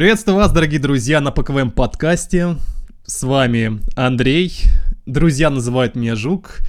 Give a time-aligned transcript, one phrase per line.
[0.00, 2.56] Приветствую вас, дорогие друзья, на ПКВМ подкасте.
[3.04, 4.62] С вами Андрей.
[5.04, 6.60] Друзья называют меня Жук.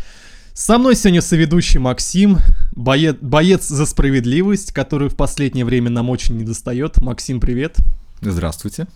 [0.52, 2.40] Со мной сегодня соведущий Максим,
[2.74, 6.98] боец, боец за справедливость, который в последнее время нам очень недостает.
[6.98, 7.78] Максим, привет.
[8.20, 8.88] Здравствуйте.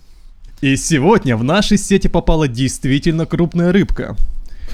[0.59, 4.17] И сегодня в нашей сети попала действительно крупная рыбка.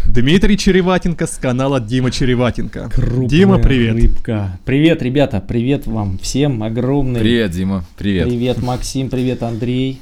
[0.08, 2.90] Дмитрий Череватенко с канала Дима Череватенко.
[2.94, 3.96] Крупная Дима, привет.
[3.96, 4.60] Рыбка.
[4.66, 7.20] Привет, ребята, привет вам всем огромный.
[7.20, 8.28] Привет, Дима, привет.
[8.28, 10.02] Привет, Максим, привет, Андрей.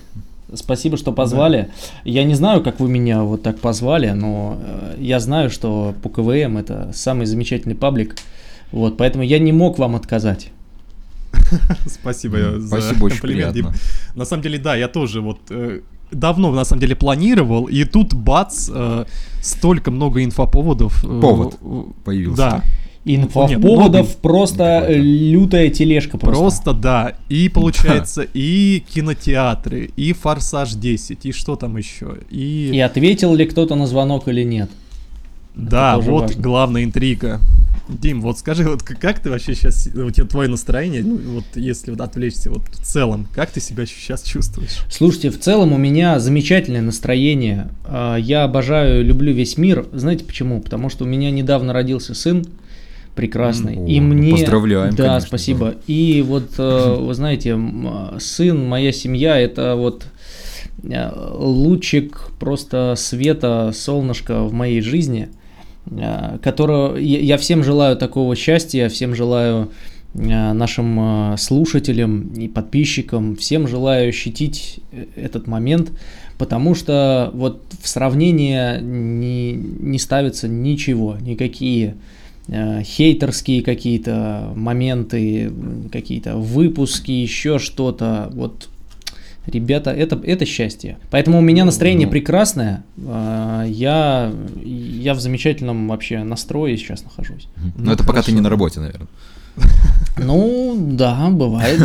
[0.53, 1.69] Спасибо, что позвали.
[2.05, 6.09] Я не знаю, как вы меня вот так позвали, но э, я знаю, что по
[6.09, 8.15] КВМ это самый замечательный паблик.
[8.71, 10.49] Вот, поэтому я не мог вам отказать.
[11.85, 13.65] Спасибо М, за спасибо, очень комплимент, Дим.
[13.67, 13.81] приятно.
[14.15, 15.81] На самом деле, да, я тоже вот э,
[16.11, 19.05] давно, на самом деле, планировал, и тут, бац, э,
[19.41, 21.03] столько много инфоповодов.
[21.03, 21.57] э, Повод
[22.03, 22.37] появился.
[22.37, 22.63] Да,
[23.05, 24.91] Инфоповодов много просто какой-то.
[24.91, 26.41] э, лютая тележка просто.
[26.41, 27.13] просто да.
[27.29, 32.71] И получается, и кинотеатры, и Форсаж 10, и что там еще, и...
[32.73, 34.69] И ответил ли кто-то на звонок или нет?
[35.59, 36.41] Да, вот важно.
[36.41, 37.39] главная интрига.
[37.89, 41.89] Дим, вот скажи, вот как ты вообще сейчас, у тебя твое настроение, ну, вот если
[41.89, 44.83] вот отвлечься, вот в целом, как ты себя сейчас чувствуешь?
[44.91, 47.69] Слушайте, в целом у меня замечательное настроение.
[47.85, 49.87] А, Я обожаю, люблю весь мир.
[49.91, 50.61] Знаете почему?
[50.61, 52.45] Потому что у меня недавно родился сын
[53.15, 53.75] прекрасный.
[53.75, 54.31] М, и о, ну, мне...
[54.31, 55.75] поздравляем, Да, конечно, спасибо.
[55.87, 60.05] И вот, э, вы знаете, а, сын, моя семья, это вот
[60.83, 65.29] э, лучик просто света, солнышко в моей жизни,
[65.91, 69.71] э, которого я всем желаю такого счастья, всем желаю
[70.13, 74.79] э, нашим э, слушателям и подписчикам, всем желаю ощутить
[75.15, 75.91] этот момент,
[76.37, 81.95] потому что вот в сравнение не, не ставится ничего, никакие
[82.51, 85.51] хейтерские какие-то моменты,
[85.91, 88.31] какие-то выпуски, еще что-то.
[88.33, 88.69] Вот,
[89.45, 90.97] ребята, это, это счастье.
[91.11, 92.11] Поэтому у меня настроение Ну.
[92.11, 92.83] прекрасное.
[92.97, 94.31] э, Я,
[94.63, 97.47] я в замечательном вообще настрое сейчас нахожусь.
[97.57, 97.73] Мгм.
[97.77, 98.35] Ну, Но это пока ты хорошо.
[98.35, 99.07] не на работе, наверное.
[100.17, 101.81] Ну, да, бывает.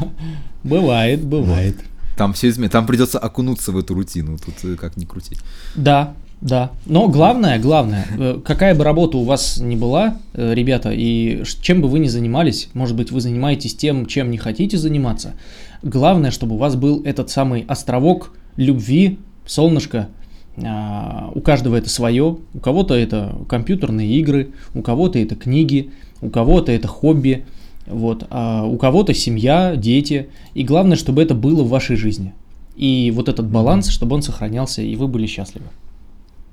[0.64, 1.76] Бывает, бывает.
[2.16, 2.68] Там все изме...
[2.68, 5.38] Там придется окунуться в эту рутину, тут э, как ни крутить.
[5.76, 6.72] Да, да.
[6.84, 11.80] Но главное, главное, э, какая бы работа у вас ни была, э, ребята, и чем
[11.80, 15.34] бы вы ни занимались, может быть, вы занимаетесь тем, чем не хотите заниматься,
[15.82, 20.08] главное, чтобы у вас был этот самый островок любви, солнышко.
[20.62, 25.90] А, У каждого это свое, у кого-то это компьютерные игры, у кого-то это книги,
[26.20, 27.44] у кого-то это хобби,
[27.86, 32.34] вот, а у кого-то семья, дети, и главное, чтобы это было в вашей жизни.
[32.76, 35.66] И вот этот баланс, чтобы он сохранялся, и вы были счастливы.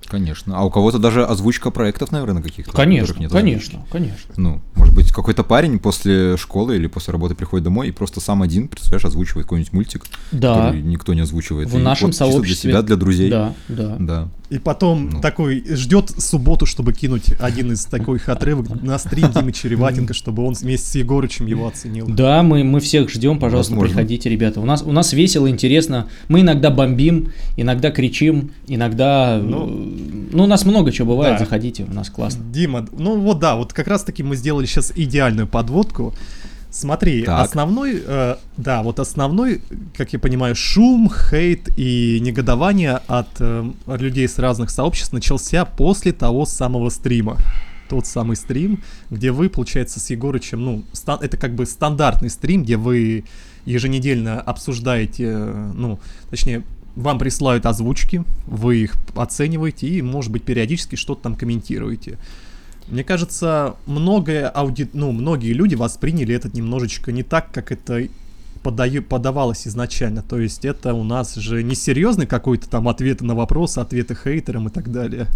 [0.08, 0.58] Конечно.
[0.58, 2.72] А у кого-то даже озвучка проектов, наверное, каких-то.
[2.72, 3.92] Конечно, нет конечно, озвучки.
[3.92, 4.34] конечно.
[4.38, 8.44] Ну, может быть, какой-то парень после школы или после работы приходит домой и просто сам
[8.44, 11.70] один, представляешь, озвучивает какой-нибудь мультик, Да, который никто не озвучивает.
[11.70, 12.70] в И нашем вот сообществе.
[12.72, 13.30] для себя, для друзей.
[13.32, 13.96] Да, да.
[14.00, 14.28] Да.
[14.50, 15.22] И потом Ну.
[15.22, 20.54] такой ждет субботу, чтобы кинуть один из таких отрывок на стрим Димы Череватенко, чтобы он
[20.54, 22.06] вместе с Егорычем его оценил.
[22.08, 23.96] Да, мы, мы всех ждем, пожалуйста, Возможно.
[23.96, 24.60] приходите, ребята.
[24.62, 26.08] У нас, у нас весело, интересно.
[26.28, 29.40] Мы иногда бомбим, иногда кричим, иногда...
[29.42, 29.66] Ну,
[30.32, 31.46] Ну, у нас много чего бывает, да.
[31.46, 32.44] заходите, у нас классно.
[32.52, 36.14] Дима, ну вот да, вот как раз таки мы сделали сейчас идеальную подводку.
[36.76, 37.46] Смотри, Так.
[37.46, 39.62] основной, э, да, вот основной,
[39.96, 46.12] как я понимаю, шум, хейт и негодование от э, людей с разных сообществ начался после
[46.12, 47.38] того самого стрима.
[47.88, 52.64] Тот самый стрим, где вы, получается, с Егорычем, ну, ста- это как бы стандартный стрим,
[52.64, 53.24] где вы
[53.66, 56.00] еженедельно обсуждаете, э, ну,
[56.30, 56.64] точнее,
[56.98, 62.18] вам присылают озвучки, вы их оцениваете и, может быть, периодически что-то там комментируете.
[62.88, 64.88] Мне кажется, многое ауди...
[64.94, 68.08] ну, многие люди восприняли это немножечко не так, как это
[68.62, 69.02] подаю...
[69.02, 70.22] подавалось изначально.
[70.22, 74.68] То есть это у нас же не серьезный какой-то там ответы на вопросы, ответы хейтерам
[74.68, 75.28] и так далее.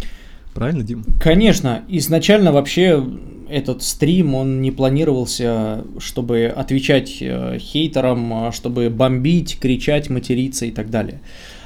[0.54, 1.04] Правильно, Дим?
[1.22, 3.04] Конечно, изначально вообще
[3.50, 10.72] этот стрим, он не планировался, чтобы отвечать э, хейтерам, э, чтобы бомбить, кричать, материться и
[10.72, 11.22] так далее.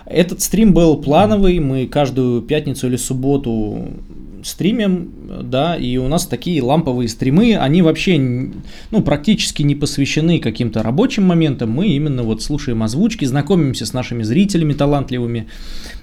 [0.06, 3.88] Этот стрим был плановый, мы каждую пятницу или субботу
[4.44, 5.12] стримим,
[5.44, 8.18] да, и у нас такие ламповые стримы, они вообще,
[8.92, 14.24] ну, практически не посвящены каким-то рабочим моментам, мы именно вот слушаем озвучки, знакомимся с нашими
[14.24, 15.48] зрителями талантливыми,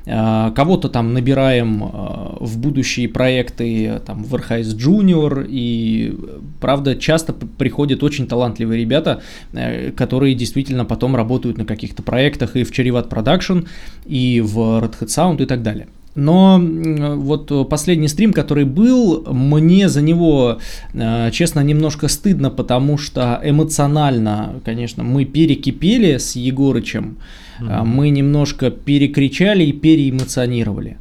[0.07, 6.17] а, кого-то там набираем а, в будущие проекты, там, в RHS Junior, и,
[6.61, 9.23] правда, часто приходят очень талантливые ребята,
[9.53, 13.67] э, которые действительно потом работают на каких-то проектах и в Cherryvat Production,
[14.07, 15.89] и в Red Hat Sound и так далее.
[16.15, 20.59] Но вот последний стрим, который был, мне за него,
[20.93, 27.19] э, честно, немножко стыдно, потому что эмоционально, конечно, мы перекипели с Егорычем,
[27.61, 27.85] mm-hmm.
[27.85, 30.97] мы немножко перекричали и переэмоционировали.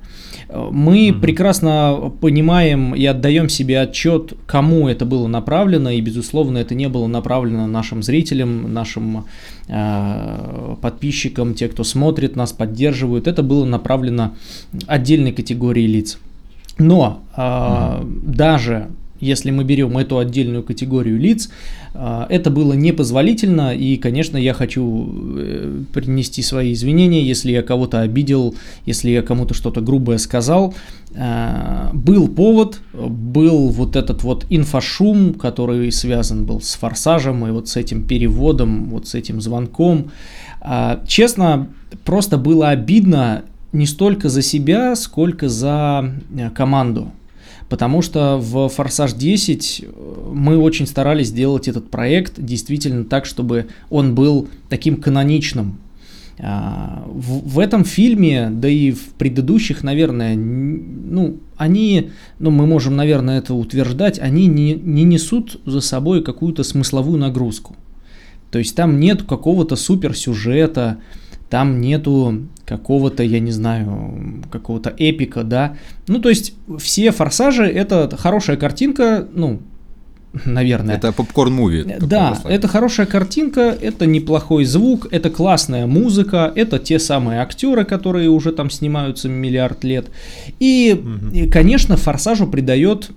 [0.51, 1.21] Мы угу.
[1.21, 7.07] прекрасно понимаем и отдаем себе отчет, кому это было направлено, и, безусловно, это не было
[7.07, 9.25] направлено нашим зрителям, нашим
[9.67, 13.27] э, подписчикам, те, кто смотрит нас, поддерживают.
[13.27, 14.33] Это было направлено
[14.87, 16.17] отдельной категории лиц.
[16.79, 18.07] Но э, угу.
[18.23, 21.49] даже если мы берем эту отдельную категорию лиц,
[21.93, 28.01] а, это было непозволительно, и, конечно, я хочу э, принести свои извинения, если я кого-то
[28.01, 28.55] обидел,
[28.85, 30.73] если я кому-то что-то грубое сказал.
[31.15, 37.67] А, был повод, был вот этот вот инфошум, который связан был с форсажем и вот
[37.67, 40.11] с этим переводом, вот с этим звонком.
[40.61, 41.67] А, честно,
[42.05, 47.11] просто было обидно не столько за себя, сколько за э, команду
[47.69, 53.67] потому что в «Форсаж 10» э, мы очень старались сделать этот проект действительно так, чтобы
[53.89, 55.77] он был таким каноничным.
[56.41, 63.39] А, в, этом фильме, да и в предыдущих, наверное, ну, они, ну, мы можем, наверное,
[63.39, 67.75] это утверждать, они не, не несут за собой какую-то смысловую нагрузку.
[68.51, 70.99] То есть там нет какого-то суперсюжета,
[71.49, 75.75] там нету какого-то, я не знаю, какого-то эпика, да.
[76.07, 79.59] Ну, то есть все форсажи это хорошая картинка, ну,
[80.45, 80.95] наверное.
[80.95, 81.97] Это попкорн-муви.
[81.99, 88.29] Да, это хорошая картинка, это неплохой звук, это классная музыка, это те самые актеры, которые
[88.29, 90.05] уже там снимаются миллиард лет.
[90.59, 91.35] И, угу.
[91.35, 93.09] и конечно, форсажу придает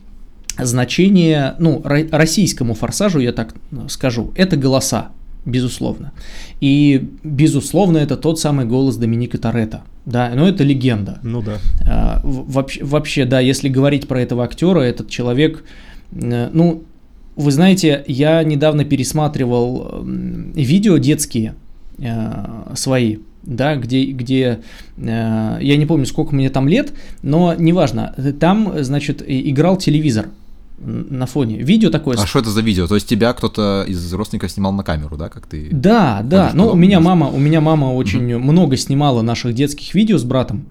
[0.58, 3.55] значение, ну, российскому форсажу, я так
[3.88, 5.10] скажу, это голоса
[5.44, 6.12] безусловно.
[6.60, 9.82] И, безусловно, это тот самый голос Доминика Торетто.
[10.06, 11.20] Да, но это легенда.
[11.22, 11.58] Ну да.
[11.86, 15.64] А, вообще, вообще, да, если говорить про этого актера, этот человек,
[16.12, 16.84] э, ну,
[17.36, 21.54] вы знаете, я недавно пересматривал видео детские
[21.98, 24.60] э, свои, да, где, где
[24.96, 26.92] э, я не помню, сколько мне там лет,
[27.22, 30.26] но неважно, там, значит, играл телевизор
[30.84, 31.58] на фоне.
[31.58, 32.17] Видео такое.
[32.17, 32.87] А что это за видео?
[32.87, 35.69] То есть тебя кто-то из родственников снимал на камеру, да, как ты?
[35.70, 36.50] Да, да.
[36.55, 38.43] Ну, у меня мама, у меня мама очень угу.
[38.43, 40.67] много снимала наших детских видео с братом.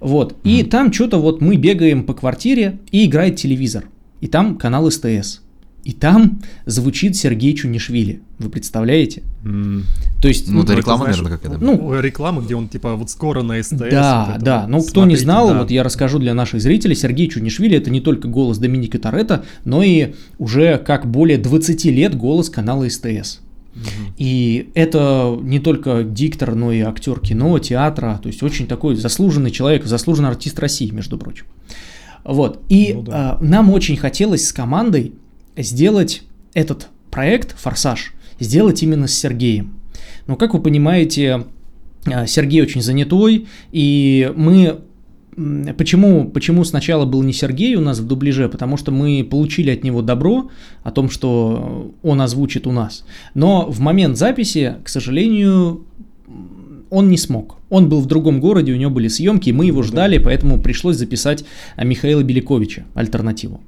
[0.00, 0.32] Вот.
[0.32, 0.40] Угу.
[0.44, 3.84] И там что-то вот мы бегаем по квартире и играет телевизор.
[4.20, 5.40] И там канал СТС.
[5.84, 8.22] И там звучит Сергей Чунишвили.
[8.38, 9.22] Вы представляете?
[9.44, 9.82] Mm.
[10.20, 11.62] То есть, ну, ну это реклама, знаешь, наверное, какая-то.
[11.62, 13.74] Ну, реклама, где он типа вот скоро на СТС.
[13.90, 14.60] Да, вот да.
[14.62, 14.68] Вот.
[14.70, 15.58] Ну, кто не знал, да.
[15.60, 16.96] вот я расскажу для наших зрителей.
[16.96, 22.16] Сергей Чунишвили это не только голос Доминика Торетто, но и уже как более 20 лет
[22.16, 23.40] голос канала СТС.
[24.16, 29.50] И это не только диктор, но и актер кино, театра, то есть очень такой заслуженный
[29.50, 31.46] человек, заслуженный артист России, между прочим.
[32.24, 32.62] Вот.
[32.68, 33.38] И ну, да.
[33.40, 35.12] э, нам очень хотелось с командой
[35.56, 36.22] сделать
[36.54, 39.74] этот проект «Форсаж», сделать именно с Сергеем.
[40.26, 41.44] Но, как вы понимаете,
[42.06, 44.80] а, Сергей очень занятой, и мы
[45.76, 48.48] Почему, почему сначала был не Сергей у нас в дубляже?
[48.48, 50.50] Потому что мы получили от него добро
[50.84, 53.04] о том, что он озвучит у нас.
[53.34, 55.86] Но в момент записи, к сожалению,
[56.88, 57.56] он не смог.
[57.68, 61.44] Он был в другом городе, у него были съемки, мы его ждали, поэтому пришлось записать
[61.76, 63.60] Михаила Беляковича альтернативу.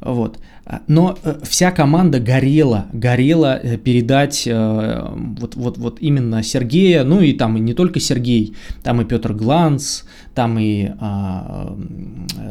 [0.00, 0.38] Вот.
[0.86, 7.20] Но э, вся команда горела, горела э, передать э, вот, вот, вот именно Сергея, ну
[7.20, 11.76] и там и не только Сергей, там и Петр Гланс, там и а,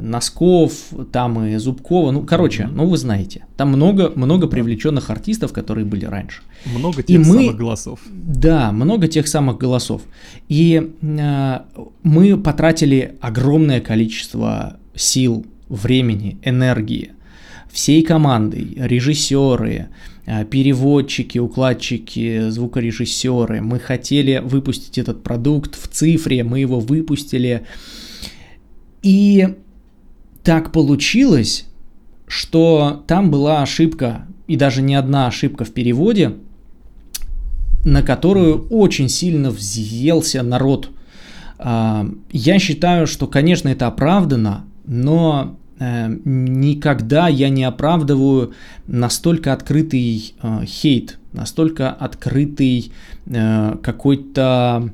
[0.02, 0.74] Носков,
[1.12, 6.06] там и Зубкова, ну короче, ну вы знаете, там много, много привлеченных артистов, которые были
[6.06, 6.42] раньше.
[6.66, 8.00] Много тех и мы, самых голосов.
[8.12, 10.02] Да, много тех самых голосов.
[10.48, 11.66] И а,
[12.04, 17.12] мы потратили огромное количество сил, времени, энергии
[17.72, 19.88] всей командой, режиссеры,
[20.26, 23.62] э, переводчики, укладчики, звукорежиссеры.
[23.62, 27.66] Мы хотели выпустить этот продукт в цифре, мы его выпустили.
[29.02, 29.56] И
[30.44, 31.66] так получилось,
[32.28, 36.36] что там была ошибка, и даже не одна ошибка в переводе,
[37.84, 40.90] на которую очень сильно взъелся народ.
[41.58, 48.54] А, я считаю, что, конечно, это оправдано, но никогда я не оправдываю
[48.86, 52.92] настолько открытый э, хейт, настолько открытый
[53.26, 54.92] э, какой-то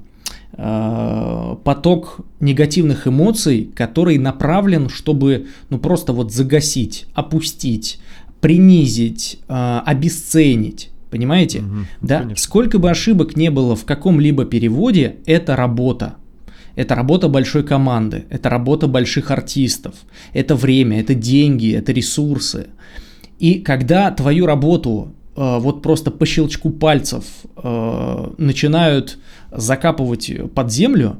[0.54, 8.00] э, поток негативных эмоций, который направлен, чтобы ну просто вот загасить, опустить,
[8.40, 10.92] принизить, обесценить.
[11.10, 11.60] Понимаете?
[11.60, 12.30] Угу, да?
[12.36, 16.16] Сколько бы ошибок не было в каком-либо переводе, это работа.
[16.78, 19.96] Это работа большой команды, это работа больших артистов,
[20.32, 22.68] это время, это деньги, это ресурсы.
[23.40, 27.24] И когда твою работу э, вот просто по щелчку пальцев
[27.56, 29.18] э, начинают
[29.52, 31.18] закапывать под землю,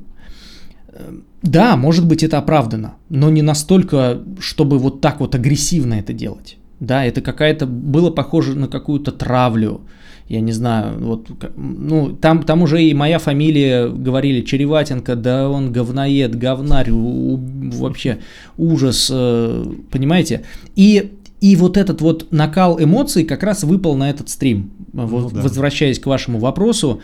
[0.90, 6.14] э, да, может быть это оправдано, но не настолько, чтобы вот так вот агрессивно это
[6.14, 6.58] делать.
[6.80, 9.82] Да, это какая-то, было похоже на какую-то травлю,
[10.30, 15.72] я не знаю, вот, ну, там, там уже и моя фамилия говорили, Череватенко, да он
[15.72, 17.38] говноед, говнарь, у,
[17.74, 18.20] вообще
[18.58, 20.44] ужас, э, понимаете?
[20.76, 24.72] И, и вот этот вот накал эмоций как раз выпал на этот стрим.
[24.98, 25.42] Ну, вот, да.
[25.42, 27.02] Возвращаясь к вашему вопросу,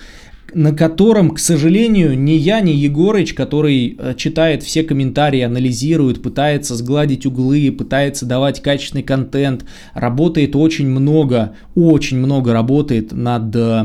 [0.52, 6.76] на котором, к сожалению, ни я, ни Егорыч, который э, читает все комментарии, анализирует, пытается
[6.76, 13.84] сгладить углы, пытается давать качественный контент, работает очень много, очень много работает над э,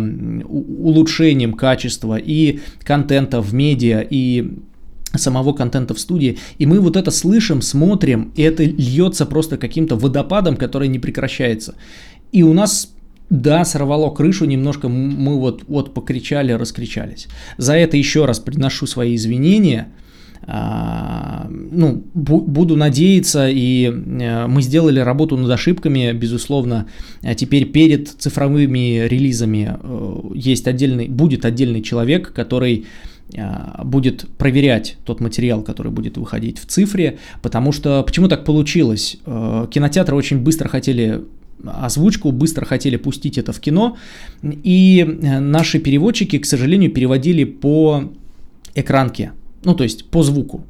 [0.49, 4.55] улучшением качества и контента в медиа, и
[5.15, 9.97] самого контента в студии, и мы вот это слышим, смотрим, и это льется просто каким-то
[9.97, 11.75] водопадом, который не прекращается.
[12.33, 12.93] И у нас
[13.31, 17.29] да, сорвало крышу, немножко мы вот, вот покричали, раскричались.
[17.59, 19.89] За это еще раз приношу свои извинения.
[20.51, 26.89] А, ну, буду надеяться, и э, мы сделали работу над ошибками, безусловно.
[27.23, 32.87] А теперь перед цифровыми релизами э, есть отдельный, будет отдельный человек, который
[33.37, 39.19] а, будет проверять тот материал, который будет выходить в цифре, потому что почему так получилось?
[39.27, 41.25] Э, кинотеатры очень быстро хотели
[41.65, 43.97] озвучку, быстро хотели пустить это в кино,
[44.43, 48.12] и э, наши переводчики, к сожалению, переводили по
[48.75, 49.33] экранке,
[49.65, 50.65] ну, то есть по звуку.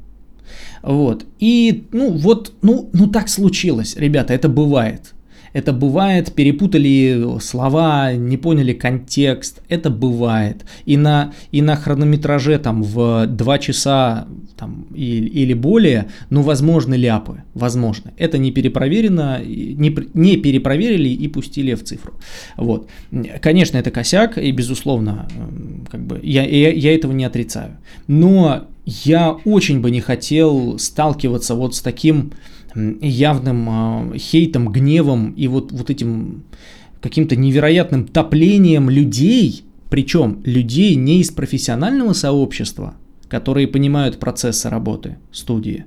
[0.81, 1.25] Вот.
[1.39, 5.13] И, ну, вот, ну, ну так случилось, ребята, это бывает.
[5.53, 9.61] Это бывает, перепутали слова, не поняли контекст.
[9.69, 10.65] Это бывает.
[10.85, 14.27] И на, и на хронометраже там в 2 часа
[14.57, 17.43] там, или, или более, ну, возможны ляпы.
[17.53, 18.11] Возможно.
[18.17, 22.13] Это не перепроверено, не, не перепроверили и пустили в цифру.
[22.57, 22.89] Вот.
[23.41, 25.27] Конечно, это косяк, и, безусловно,
[25.89, 27.77] как бы, я, я, я этого не отрицаю.
[28.07, 32.33] Но я очень бы не хотел сталкиваться вот с таким
[33.01, 36.43] явным э, хейтом, гневом и вот, вот этим
[37.01, 42.95] каким-то невероятным топлением людей, причем людей не из профессионального сообщества,
[43.27, 45.85] которые понимают процессы работы студии,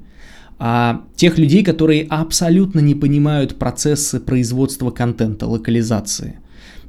[0.58, 6.38] а тех людей, которые абсолютно не понимают процессы производства контента, локализации,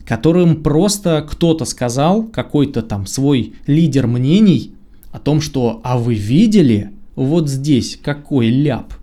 [0.06, 4.76] которым просто кто-то сказал, какой-то там свой лидер мнений
[5.12, 8.94] о том, что «а вы видели вот здесь какой ляп?»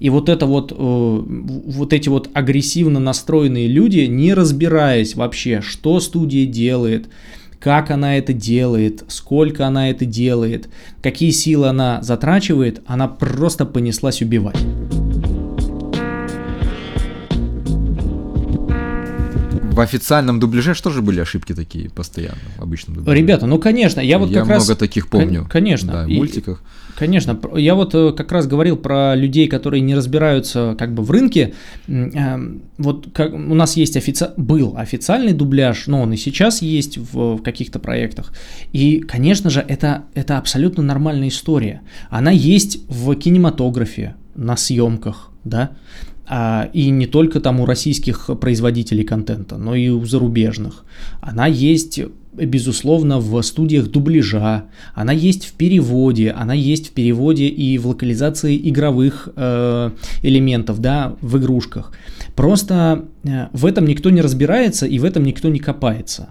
[0.00, 6.00] И вот это вот, э, вот эти вот агрессивно настроенные люди, не разбираясь вообще, что
[6.00, 7.08] студия делает,
[7.58, 10.68] как она это делает, сколько она это делает,
[11.02, 14.56] какие силы она затрачивает, она просто понеслась убивать.
[19.74, 23.18] В официальном дубляже что же были ошибки такие постоянно в обычном дубляже?
[23.18, 24.78] Ребята, ну конечно, я вот я как много раз...
[24.78, 25.46] таких помню.
[25.50, 25.92] Конечно.
[25.92, 26.16] Да, в и...
[26.16, 26.62] мультиках.
[26.96, 31.10] Конечно, я вот э, как раз говорил про людей, которые не разбираются как бы в
[31.10, 31.54] рынке.
[31.88, 34.28] Эм, вот как, у нас есть офици...
[34.36, 38.32] был официальный дубляж, но он и сейчас есть в, в каких-то проектах.
[38.72, 41.82] И, конечно же, это, это абсолютно нормальная история.
[42.10, 45.72] Она есть в кинематографе, на съемках, да.
[46.26, 50.84] А, и не только там у российских производителей контента, но и у зарубежных.
[51.20, 52.00] Она есть
[52.36, 54.64] безусловно, в студиях дубляжа,
[54.94, 59.90] она есть в переводе, она есть в переводе и в локализации игровых э,
[60.22, 61.92] элементов, да, в игрушках.
[62.34, 66.30] Просто э, в этом никто не разбирается и в этом никто не копается.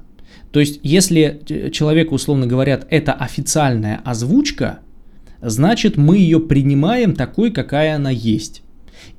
[0.51, 4.79] То есть, если человеку, условно говорят, это официальная озвучка,
[5.41, 8.61] значит мы ее принимаем такой, какая она есть.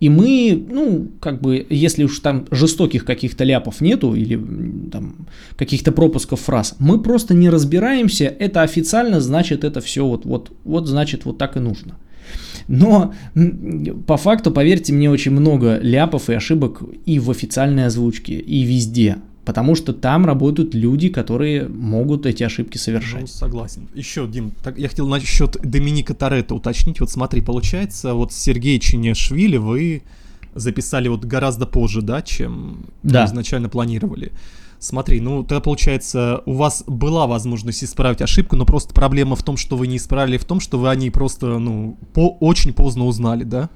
[0.01, 4.37] И мы, ну, как бы, если уж там жестоких каких-то ляпов нету или
[4.91, 5.27] там
[5.57, 10.87] каких-то пропусков фраз, мы просто не разбираемся, это официально, значит, это все вот, вот, вот,
[10.87, 11.97] значит, вот так и нужно.
[12.69, 13.15] Но
[14.07, 19.17] по факту, поверьте мне, очень много ляпов и ошибок и в официальной озвучке, и везде.
[19.45, 23.23] Потому что там работают люди, которые могут эти ошибки совершать.
[23.23, 23.89] Ну, согласен.
[23.95, 27.01] Еще, Дим, так, я хотел насчет Доминика Торетто уточнить.
[27.01, 30.03] Вот смотри, получается, вот Сергей Чинешвили вы
[30.55, 33.27] записали вот гораздо позже, да, чем да.
[33.27, 34.33] изначально планировали.
[34.79, 39.57] Смотри, ну тогда получается, у вас была возможность исправить ошибку, но просто проблема в том,
[39.57, 43.07] что вы не исправили, в том, что вы о ней просто, ну, по очень поздно
[43.07, 43.71] узнали, да?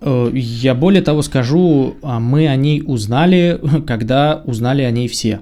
[0.00, 5.40] Э, я более того скажу, а мы о ней узнали, когда узнали о ней все.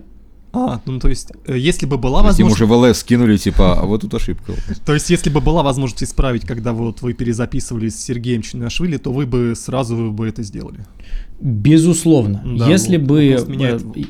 [0.53, 2.73] А, ну то есть, э, если бы была То есть Им возможность...
[2.73, 4.55] уже в ЛС скинули, типа, а вот тут ошибка.
[4.87, 9.13] То есть, если бы была возможность исправить, когда вот вы перезаписывали с Сергеем Чинашвили, то
[9.13, 10.87] вы бы сразу бы это сделали.
[11.41, 12.43] Безусловно.
[12.43, 14.07] Да, если вот, бы...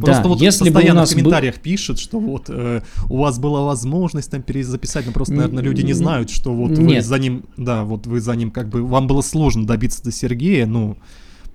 [0.00, 2.82] Просто да, вот если бы у постоянно нас в был- комментариях пишут, что вот э,
[3.08, 6.82] у вас была возможность там перезаписать, но просто, наверное, люди не знают, что вот вы
[6.84, 7.04] нет.
[7.04, 10.66] за ним, да, вот вы за ним как бы, вам было сложно добиться до Сергея,
[10.66, 10.96] ну,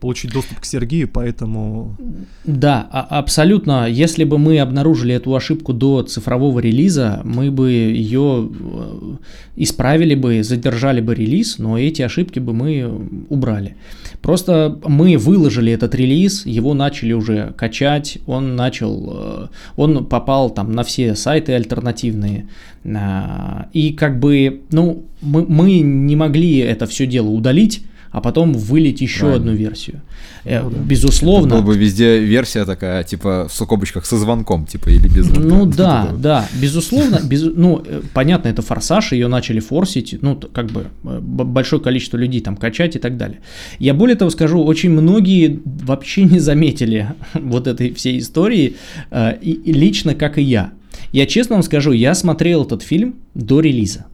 [0.04, 1.96] получить доступ к Сергею, поэтому...
[2.44, 3.88] Да, а- абсолютно.
[3.88, 9.16] Если бы мы обнаружили эту ошибку до цифрового релиза, мы бы ее э,
[9.56, 12.92] исправили бы, задержали бы релиз, но эти ошибки бы мы
[13.30, 13.78] убрали.
[14.22, 20.74] Просто мы выложили этот релиз, его начали уже качать, он начал, э, он попал там
[20.74, 22.50] на все сайты альтернативные.
[22.84, 28.54] а, И как бы, ну, мы, мы не могли это все дело удалить, а потом
[28.54, 29.40] вылить еще Правильно.
[29.40, 30.02] одну версию.
[30.46, 30.78] Э, Ну да.
[30.78, 31.50] Безусловно.
[31.56, 35.48] Была бы везде версия такая, типа, в скобочках со звонком, типа, или без звонка.
[35.48, 40.36] Ну да, это да, безусловно, без, ну э, понятно, это форсаж, ее начали форсить, ну
[40.36, 43.40] как бы э, большое количество людей там качать и так далее.
[43.80, 48.76] Я более того скажу, очень многие вообще не заметили вот этой всей истории,
[49.10, 50.72] э, и, и лично как и я.
[51.12, 54.06] Я честно вам скажу, я смотрел этот фильм до релиза.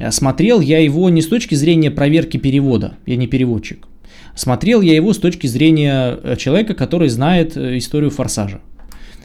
[0.00, 3.86] А Смотрел я его не с точки зрения проверки перевода, я не переводчик.
[4.34, 8.60] Смотрел я его с точки зрения э, человека, который знает э, историю форсажа.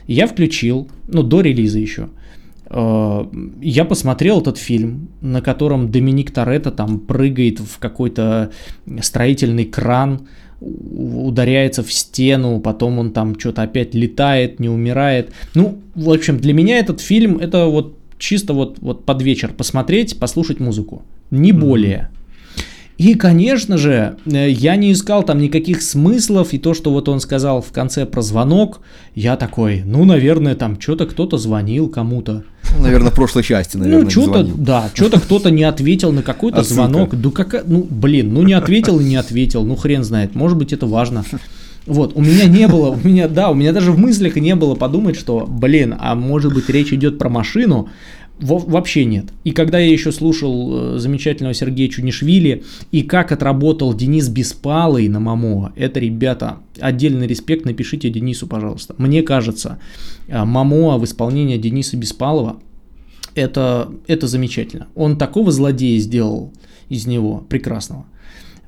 [0.07, 2.09] Я включил, ну, до релиза еще.
[2.71, 8.51] Я посмотрел этот фильм, на котором Доминик Торетто там прыгает в какой-то
[9.01, 10.27] строительный кран,
[10.61, 15.31] ударяется в стену, потом он там что-то опять летает, не умирает.
[15.55, 20.19] Ну, в общем, для меня этот фильм это вот чисто вот, вот под вечер посмотреть,
[20.19, 21.01] послушать музыку.
[21.31, 22.09] Не более.
[22.99, 27.21] И, конечно же, э, я не искал там никаких смыслов, и то, что вот он
[27.21, 28.81] сказал в конце про звонок,
[29.15, 32.43] я такой, ну, наверное, там что-то кто-то звонил кому-то.
[32.75, 36.59] Ну, Наверное, в прошлой части, наверное, ну, что-то, да, что-то кто-то не ответил на какой-то
[36.59, 36.89] Отсылка.
[36.89, 37.13] звонок.
[37.13, 40.73] Ну, какая, ну, блин, ну, не ответил и не ответил, ну, хрен знает, может быть,
[40.73, 41.23] это важно.
[41.89, 44.75] Вот, у меня не было, у меня, да, у меня даже в мыслях не было
[44.75, 47.89] подумать, что, блин, а может быть, речь идет про машину,
[48.39, 49.25] Во- вообще нет.
[49.43, 55.19] И когда я еще слушал э, замечательного Сергея Чунишвили, и как отработал Денис Беспалый на
[55.19, 58.95] Мамоа, это, ребята, отдельный респект, напишите Денису, пожалуйста.
[58.97, 59.79] Мне кажется,
[60.27, 62.61] э, Мамоа в исполнении Дениса Беспалова,
[63.35, 64.87] это, это замечательно.
[64.95, 66.53] Он такого злодея сделал
[66.87, 68.05] из него, прекрасного.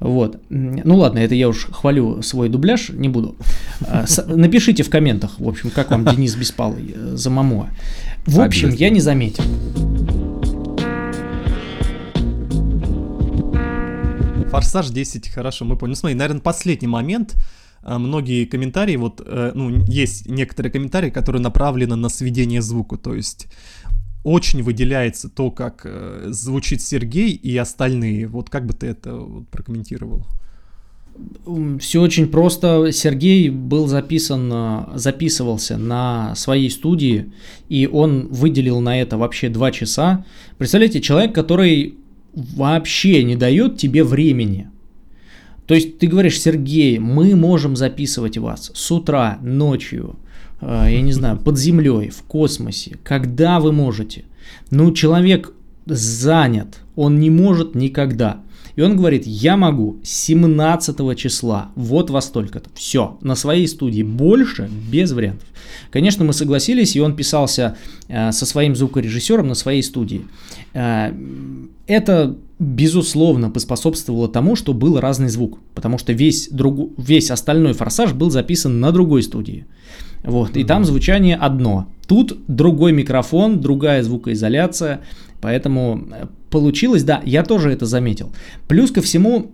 [0.02, 0.42] Вот.
[0.50, 3.36] Ну ладно, это я уж хвалю свой дубляж, не буду.
[3.82, 7.70] А, Напишите в комментах, в общем, как вам Денис Беспалый э, за Мамоа.
[8.26, 9.44] В общем, я не заметил.
[14.50, 15.92] Форсаж 10, хорошо, мы поняли.
[15.92, 17.36] Ну, смотри, наверное, последний момент.
[17.84, 23.14] А, Многие комментарии, вот, э, ну, есть некоторые комментарии, которые направлены на сведение звука, то
[23.14, 23.48] есть
[24.24, 28.28] очень выделяется то, как э, звучит Сергей и остальные.
[28.28, 29.20] Вот как бы ты это
[29.52, 30.26] прокомментировал?
[31.80, 32.92] Все очень просто.
[32.92, 37.32] Сергей был записан, э, записывался на своей студии,
[37.68, 40.26] и он выделил на это вообще два часа.
[40.58, 41.96] Представляете, человек, который
[42.34, 44.70] вообще не дает тебе времени.
[45.66, 50.18] То есть ты говоришь, Сергей, мы можем записывать вас с утра, ночью,
[50.62, 54.26] я не знаю, под землей, в космосе, когда вы можете.
[54.70, 55.54] Ну, человек
[55.86, 58.42] занят, он не может никогда.
[58.76, 62.70] И он говорит, я могу 17 числа, вот во столько-то.
[62.74, 65.48] Все, на своей студии, больше без вариантов.
[65.90, 70.22] Конечно, мы согласились, и он писался э, со своим звукорежиссером на своей студии.
[70.74, 71.14] Э,
[71.86, 78.14] это, безусловно, поспособствовало тому, что был разный звук, потому что весь, другу, весь остальной форсаж
[78.14, 79.66] был записан на другой студии.
[80.24, 81.88] Вот, и там звучание одно.
[82.08, 85.02] Тут другой микрофон, другая звукоизоляция,
[85.40, 88.32] поэтому э, получилось, да, я тоже это заметил.
[88.68, 89.52] Плюс ко всему,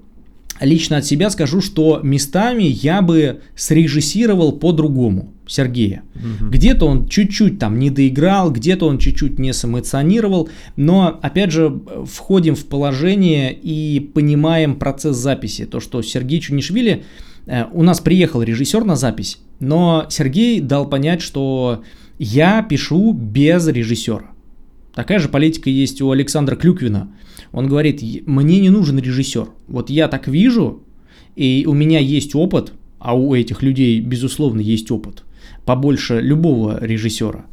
[0.60, 6.04] лично от себя скажу, что местами я бы срежиссировал по-другому Сергея.
[6.42, 12.56] Где-то он чуть-чуть там не доиграл, где-то он чуть-чуть не сэмоционировал, но опять же входим
[12.56, 15.66] в положение и понимаем процесс записи.
[15.66, 17.04] То, что Сергей Чунишвили,
[17.72, 21.84] у нас приехал режиссер на запись, но Сергей дал понять, что
[22.20, 24.32] я пишу без режиссера.
[24.94, 27.10] Такая же политика есть у Александра Клюквина.
[27.52, 29.48] Он говорит, «Е- мне не нужен режиссер.
[29.68, 30.84] Вот я так вижу,
[31.36, 35.24] и у меня есть опыт, а у этих людей, безусловно, есть опыт,
[35.66, 37.46] побольше любого режиссера.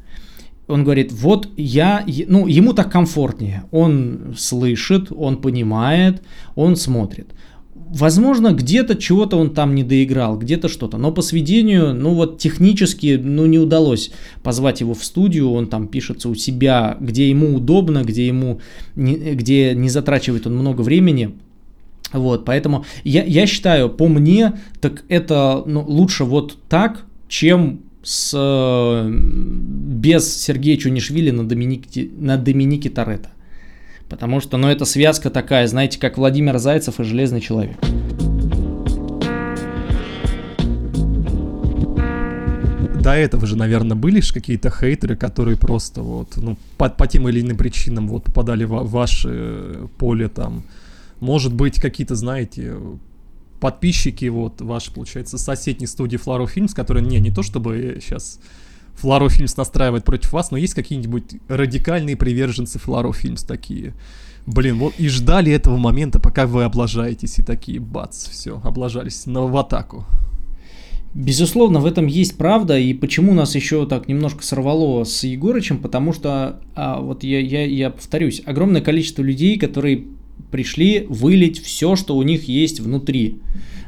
[0.67, 3.65] Он говорит, вот я, ну, ему так комфортнее.
[3.71, 6.23] Он слышит, он понимает,
[6.55, 7.29] он смотрит.
[7.95, 10.99] Возможно, где-то чего-то он там не доиграл, где-то что-то.
[10.99, 14.11] Но по сведению, ну вот технически, ну не удалось
[14.43, 15.53] позвать его в студию.
[15.53, 18.61] Он там пишется у себя, где ему удобно, где ему,
[18.97, 21.37] не, где не затрачивает он много времени.
[22.13, 28.37] Вот, поэтому я, я считаю, по мне, так это ну, лучше вот так, чем с,
[29.07, 33.31] без Сергея Чунишвили на Доминике, на Доминике Торетто.
[34.09, 37.77] Потому что, ну, это связка такая, знаете, как Владимир Зайцев и Железный человек.
[43.01, 47.29] До этого же, наверное, были же какие-то хейтеры, которые просто вот, ну, по, по тем
[47.29, 50.65] или иным причинам вот попадали в, ваше поле там.
[51.21, 52.77] Может быть, какие-то, знаете,
[53.61, 58.41] подписчики, вот, ваши, получается, соседней студии Фларо Фильмс, которые, не, не то чтобы сейчас
[58.97, 63.95] Фларо Фильмс настраивает против вас, но есть какие-нибудь радикальные приверженцы Фларо Фильмс такие.
[64.47, 69.43] Блин, вот и ждали этого момента, пока вы облажаетесь, и такие, бац, все, облажались на
[69.43, 70.05] в атаку.
[71.15, 76.13] Безусловно, в этом есть правда, и почему нас еще так немножко сорвало с Егорычем, потому
[76.13, 80.05] что, а, вот я, я, я повторюсь, огромное количество людей, которые
[80.51, 83.39] пришли вылить все, что у них есть внутри.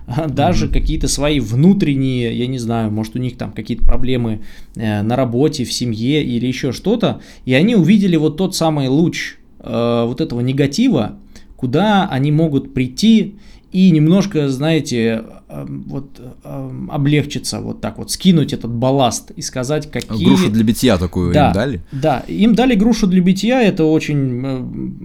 [0.29, 0.73] даже mm-hmm.
[0.73, 4.40] какие-то свои внутренние, я не знаю, может у них там какие-то проблемы
[4.75, 9.37] э, на работе, в семье или еще что-то, и они увидели вот тот самый луч
[9.61, 11.19] э, вот этого негатива,
[11.57, 13.37] куда они могут прийти
[13.73, 15.25] и немножко, знаете,
[15.64, 20.27] вот эм, облегчиться, вот так вот, скинуть этот балласт и сказать, какие...
[20.27, 21.81] Грушу для битья такую да, им дали?
[21.92, 24.42] Да, им дали грушу для битья, это очень,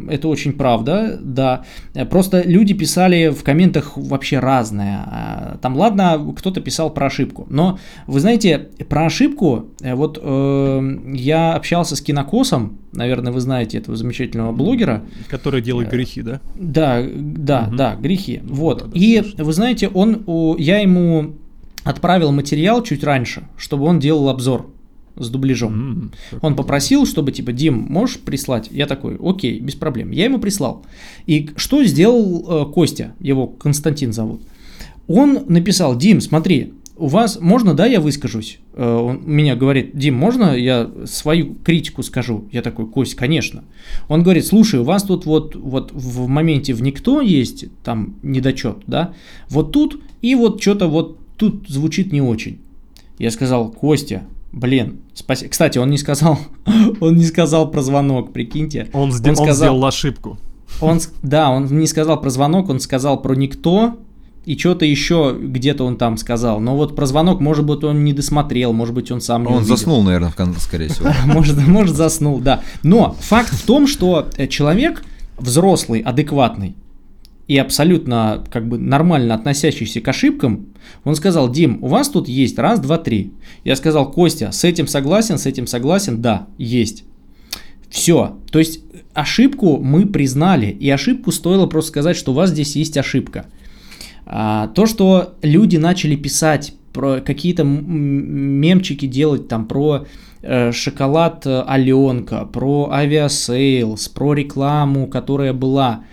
[0.08, 1.64] э, это очень правда, да.
[2.10, 5.04] Просто люди писали в комментах вообще разное.
[5.06, 10.98] А, там, ладно, кто-то писал про ошибку, но, вы знаете, про ошибку, э, вот э,
[11.14, 15.04] я общался с Кинокосом, наверное, вы знаете этого замечательного блогера.
[15.30, 16.42] Который делает э, грехи, да?
[16.56, 17.76] Да, да, угу.
[17.76, 18.42] да, грехи.
[18.44, 18.80] Вот.
[18.80, 19.44] Да, да, и слушай.
[19.44, 20.24] вы знаете, он
[20.58, 21.36] я ему
[21.84, 24.72] отправил материал чуть раньше, чтобы он делал обзор
[25.16, 26.12] с дубляжом.
[26.32, 28.70] Mm, он попросил, чтобы типа, Дим, можешь прислать?
[28.72, 30.12] Я такой, окей, без проблем.
[30.12, 30.86] Я ему прислал.
[31.26, 34.42] И что сделал э, Костя, его Константин зовут?
[35.08, 38.60] Он написал, Дим, смотри, у вас можно, да, я выскажусь?
[38.76, 42.48] Э, он меня говорит, Дим, можно я свою критику скажу?
[42.52, 43.64] Я такой, Кость, конечно.
[44.08, 48.84] Он говорит, слушай, у вас тут вот, вот в моменте в никто есть там недочет,
[48.86, 49.14] да?
[49.50, 52.60] Вот тут и вот что-то вот тут звучит не очень.
[53.18, 55.50] Я сказал, Костя, блин, спасибо.
[55.50, 56.38] Кстати, он не сказал,
[57.02, 58.90] он не сказал про звонок, прикиньте.
[58.94, 60.38] Он, он, сказал, он сделал ошибку.
[60.80, 63.98] Он, да, он не сказал про звонок, он сказал про никто,
[64.46, 66.60] и что-то еще где-то он там сказал.
[66.60, 69.58] Но вот про звонок, может быть, он не досмотрел, может быть, он сам не Он
[69.58, 69.76] увидел.
[69.78, 71.10] заснул, наверное, в конце, скорее всего.
[71.26, 72.62] Может, может, заснул, да.
[72.84, 75.04] Но факт в том, что э, человек
[75.38, 76.76] взрослый, адекватный
[77.48, 80.68] и абсолютно как бы нормально относящийся к ошибкам,
[81.04, 83.34] он сказал, Дим, у вас тут есть раз, два, три.
[83.64, 87.04] Я сказал, Костя, с этим согласен, с этим согласен, да, есть.
[87.90, 88.38] Все.
[88.52, 88.80] То есть
[89.14, 93.46] ошибку мы признали, и ошибку стоило просто сказать, что у вас здесь есть ошибка.
[94.26, 100.06] А, то, что люди начали писать про какие-то мемчики делать там про
[100.42, 106.04] э, шоколад Аленка, про авиасейлс, про рекламу, которая была.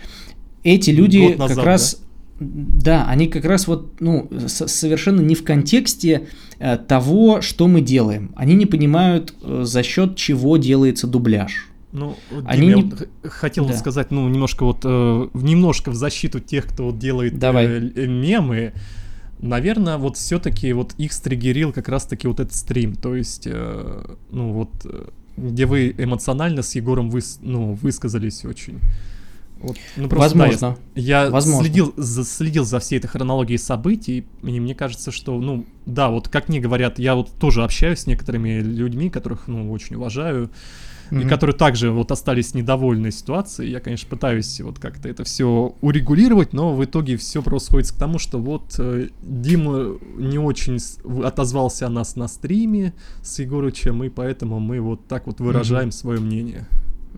[0.63, 1.97] Эти люди назад, как раз...
[1.97, 2.09] Да?
[2.41, 8.33] да, они как раз вот, ну, совершенно не в контексте э, того, что мы делаем.
[8.37, 11.69] Они не понимают, э, за счет чего делается дубляж.
[11.93, 12.93] Ну, Они Дим, не...
[13.25, 13.75] я хотел да.
[13.75, 17.67] сказать, ну, немножко вот, э, немножко в защиту тех, кто вот делает Давай.
[17.67, 18.75] Э, мемы.
[19.41, 24.53] Наверное, вот все-таки вот их стригерил как раз-таки вот этот стрим, то есть, э, ну
[24.53, 28.81] вот, э, где вы эмоционально с Егором выс, ну, высказались очень.
[29.61, 30.59] Вот, ну, просто, Возможно.
[30.61, 31.63] Да, я я Возможно.
[31.63, 36.29] Следил, за, следил за всей этой хронологией событий, и мне кажется, что, ну, да, вот
[36.29, 40.51] как мне говорят, я вот тоже общаюсь с некоторыми людьми, которых, ну, очень уважаю,
[41.11, 41.25] mm-hmm.
[41.25, 43.71] и которые также вот остались недовольны ситуацией.
[43.71, 48.19] Я, конечно, пытаюсь вот как-то это все урегулировать, но в итоге все происходит к тому,
[48.19, 50.79] что вот э, Дима не очень
[51.25, 55.93] отозвался о нас на стриме с Егорычем, и поэтому мы вот так вот выражаем mm-hmm.
[55.93, 56.67] свое мнение.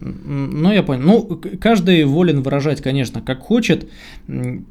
[0.00, 1.02] Ну, я понял.
[1.02, 3.90] Ну, каждый волен выражать, конечно, как хочет.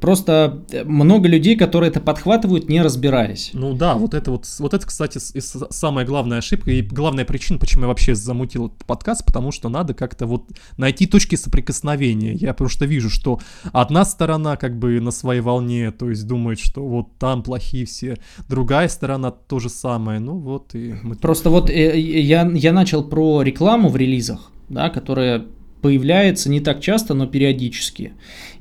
[0.00, 3.50] Просто много людей, которые это подхватывают, не разбираясь.
[3.52, 7.82] Ну да, вот это вот, вот это, кстати, самая главная ошибка и главная причина, почему
[7.82, 12.32] я вообще замутил этот подкаст, потому что надо как-то вот найти точки соприкосновения.
[12.32, 13.40] Я просто вижу, что
[13.72, 18.18] одна сторона как бы на своей волне, то есть думает, что вот там плохие все,
[18.48, 20.18] другая сторона то же самое.
[20.18, 21.14] Ну вот и мы...
[21.14, 25.44] Просто вот э, я, я начал про рекламу в релизах да, которая
[25.82, 28.12] появляется не так часто, но периодически.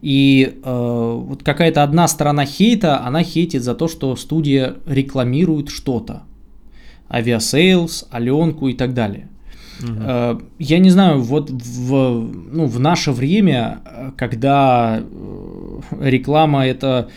[0.01, 6.23] И э, вот какая-то одна сторона хейта, она хейтит за то, что студия рекламирует что-то.
[7.09, 9.27] Авиасейлс, Аленку и так далее.
[9.81, 10.41] Угу.
[10.59, 13.79] Я не знаю, вот в, ну, в наше время,
[14.17, 17.09] когда э, реклама это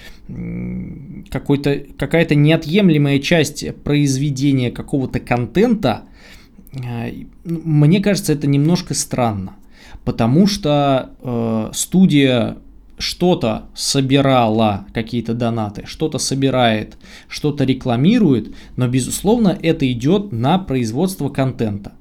[1.28, 6.11] какой-то, какая-то неотъемлемая часть произведения какого-то контента, э,
[6.72, 9.54] мне кажется, это немножко странно.
[10.04, 12.56] Потому что э, студия
[12.98, 16.96] что-то собирала, какие-то донаты, что-то собирает,
[17.28, 21.92] что-то рекламирует, но, безусловно, это идет на производство контента.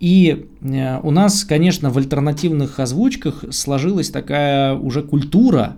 [0.00, 5.76] И э, у нас, конечно, в альтернативных озвучках сложилась такая уже культура,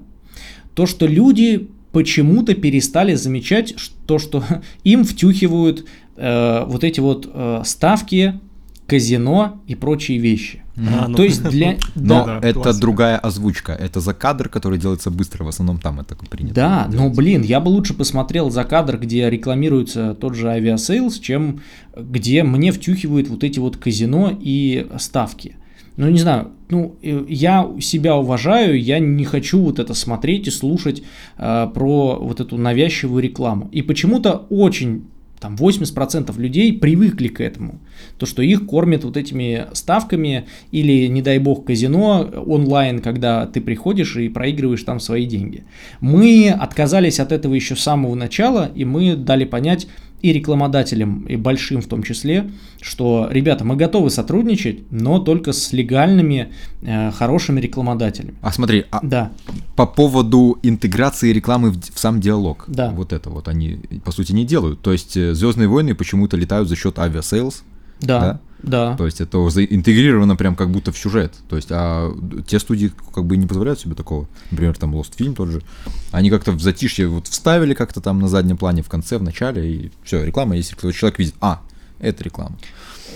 [0.74, 3.74] то, что люди почему-то перестали замечать
[4.06, 4.44] то, что
[4.84, 8.40] им втюхивают э, вот эти вот э, ставки,
[8.86, 10.62] казино и прочие вещи.
[10.76, 11.76] А, ну, То есть для...
[11.94, 12.80] Но да, это классика.
[12.80, 16.54] другая озвучка, это за кадр, который делается быстро, в основном там это принято.
[16.54, 21.60] Да, но блин, я бы лучше посмотрел за кадр, где рекламируется тот же авиасейлс, чем
[21.96, 25.56] где мне втюхивают вот эти вот казино и ставки.
[25.96, 30.50] Ну, не знаю, ну, э, я себя уважаю, я не хочу вот это смотреть и
[30.50, 31.02] слушать
[31.38, 33.70] э, про вот эту навязчивую рекламу.
[33.72, 35.06] И почему-то очень
[35.46, 37.78] там 80% людей привыкли к этому.
[38.18, 43.60] То, что их кормят вот этими ставками или, не дай бог, казино онлайн, когда ты
[43.60, 45.62] приходишь и проигрываешь там свои деньги.
[46.00, 49.86] Мы отказались от этого еще с самого начала, и мы дали понять,
[50.22, 52.50] и рекламодателям, и большим в том числе,
[52.80, 56.52] что, ребята, мы готовы сотрудничать, но только с легальными,
[56.82, 58.34] э, хорошими рекламодателями.
[58.40, 59.32] А смотри, а да.
[59.76, 62.90] по поводу интеграции рекламы в, в сам диалог, да.
[62.90, 64.80] вот это вот они, по сути, не делают.
[64.80, 67.62] То есть э, Звездные войны почему-то летают за счет авиасейлс,
[68.00, 68.96] да, да, да.
[68.96, 71.34] То есть это интегрировано прям как будто в сюжет.
[71.48, 72.12] То есть, а
[72.46, 74.28] те студии как бы не позволяют себе такого.
[74.50, 75.62] Например, там Lost Film тот же.
[76.10, 79.70] Они как-то в затишье вот вставили как-то там на заднем плане, в конце, в начале,
[79.70, 81.60] и все, реклама, если человек видит, а,
[81.98, 82.56] это реклама.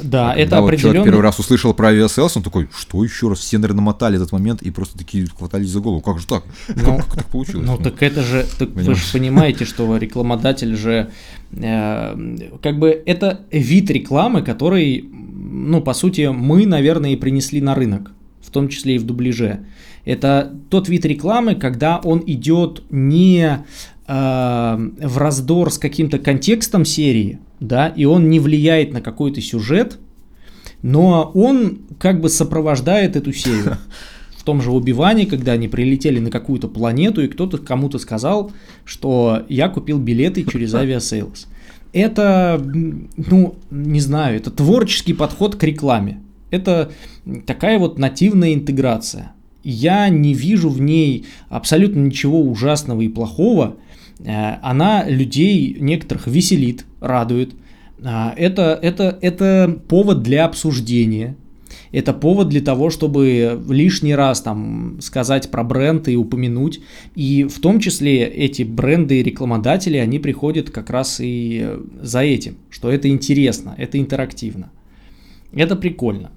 [0.02, 0.94] Да, а это определенно...
[0.94, 3.40] Человек первый раз услышал про авиасейлс, он такой, что еще раз?
[3.40, 6.00] Все, наверное, намотали этот момент и просто такие хватались за голову.
[6.00, 6.44] Как же так?
[6.68, 7.66] Ну, как, как так получилось?
[7.66, 11.10] Ну, так это же, так вы же понимаете, что рекламодатель же,
[11.52, 17.74] э, как бы, это вид рекламы, который, ну, по сути, мы, наверное, и принесли на
[17.74, 19.66] рынок, в том числе и в дубляже.
[20.04, 23.64] Это тот вид рекламы, когда он идет не
[24.06, 29.98] э, в раздор с каким-то контекстом серии, да, и он не влияет на какой-то сюжет,
[30.82, 33.76] но он как бы сопровождает эту серию.
[34.36, 38.50] В том же убивании, когда они прилетели на какую-то планету, и кто-то кому-то сказал,
[38.86, 41.46] что я купил билеты через авиасейлс.
[41.92, 46.20] Это, ну, не знаю, это творческий подход к рекламе.
[46.50, 46.90] Это
[47.46, 49.32] такая вот нативная интеграция.
[49.62, 53.76] Я не вижу в ней абсолютно ничего ужасного и плохого,
[54.26, 57.54] она людей некоторых веселит, радует.
[58.02, 61.36] А, это, это, это повод для обсуждения.
[61.92, 66.80] Это повод для того, чтобы лишний раз там сказать про бренд и упомянуть.
[67.14, 72.56] И в том числе эти бренды и рекламодатели, они приходят как раз и за этим,
[72.70, 74.70] что это интересно, это интерактивно.
[75.52, 76.30] Это прикольно.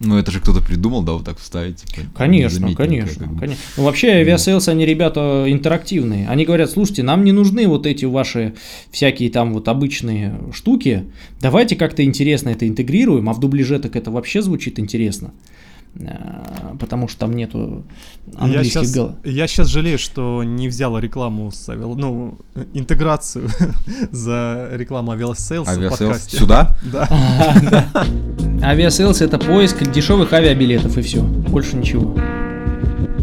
[0.00, 1.82] Ну, это же кто-то придумал, да, вот так вставить.
[1.82, 3.40] Типа, конечно, конечно, как бы.
[3.40, 3.62] конечно.
[3.76, 6.26] Ну, вообще, авиасейлс, они ребята интерактивные.
[6.26, 8.54] Они говорят, слушайте, нам не нужны вот эти ваши
[8.90, 11.04] всякие там вот обычные штуки.
[11.42, 15.32] Давайте как-то интересно это интегрируем, а в дубляже так это вообще звучит интересно.
[15.98, 17.84] Э, потому что там нету
[18.36, 19.10] английских я сейчас.
[19.24, 21.94] Я сейчас жалею, что не взял рекламу с авиал...
[21.96, 22.38] ну,
[22.74, 23.48] интеграцию
[24.10, 26.36] за рекламу авиасейлс в подкасте.
[26.36, 26.76] Сюда?
[26.90, 27.08] Да.
[28.62, 32.16] Авиасейлс это поиск дешевых авиабилетов и все, больше ничего.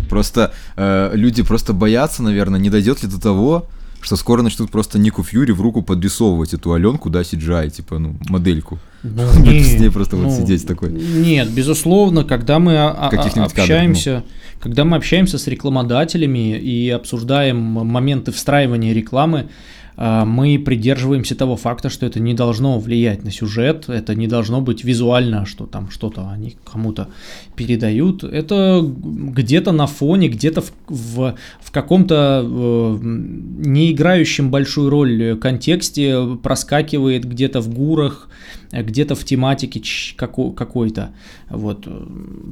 [0.10, 3.68] Просто э, люди просто боятся, наверное, не дойдет ли до того,
[4.02, 8.16] что скоро начнут просто Нику Фьюри в руку подрисовывать эту Аленку, да, CGI, типа, ну,
[8.30, 8.80] модельку.
[9.16, 10.92] Ну, с ней просто ну, вот сидеть такой.
[10.92, 14.62] Нет, безусловно, когда мы общаемся, ну.
[14.62, 19.50] когда мы общаемся с рекламодателями и обсуждаем моменты встраивания рекламы,
[19.98, 24.84] мы придерживаемся того факта, что это не должно влиять на сюжет, это не должно быть
[24.84, 27.10] визуально, что там что-то они кому-то
[27.56, 28.24] передают.
[28.24, 36.38] Это где-то на фоне, где-то в, в, в каком-то э, не играющем большую роль контексте
[36.44, 38.30] проскакивает где-то в гурах,
[38.72, 39.82] где-то в тематике
[40.16, 41.10] какой-то.
[41.50, 41.88] Вот.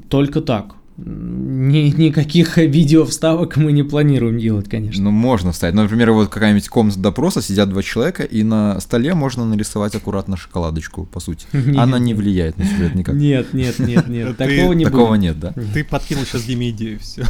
[0.10, 0.76] Только так.
[0.98, 5.04] Ни, никаких видео вставок мы не планируем делать, конечно.
[5.04, 5.76] Ну, можно вставить.
[5.76, 10.38] Ну, например, вот какая-нибудь комната допроса, сидят два человека, и на столе можно нарисовать аккуратно
[10.38, 11.48] шоколадочку, по сути.
[11.54, 13.16] Нет, Она не влияет на сюжет никак.
[13.16, 15.54] Нет, нет, нет, нет, такого не Такого нет, да?
[15.74, 17.26] Ты подкинул сейчас Диме идею, все.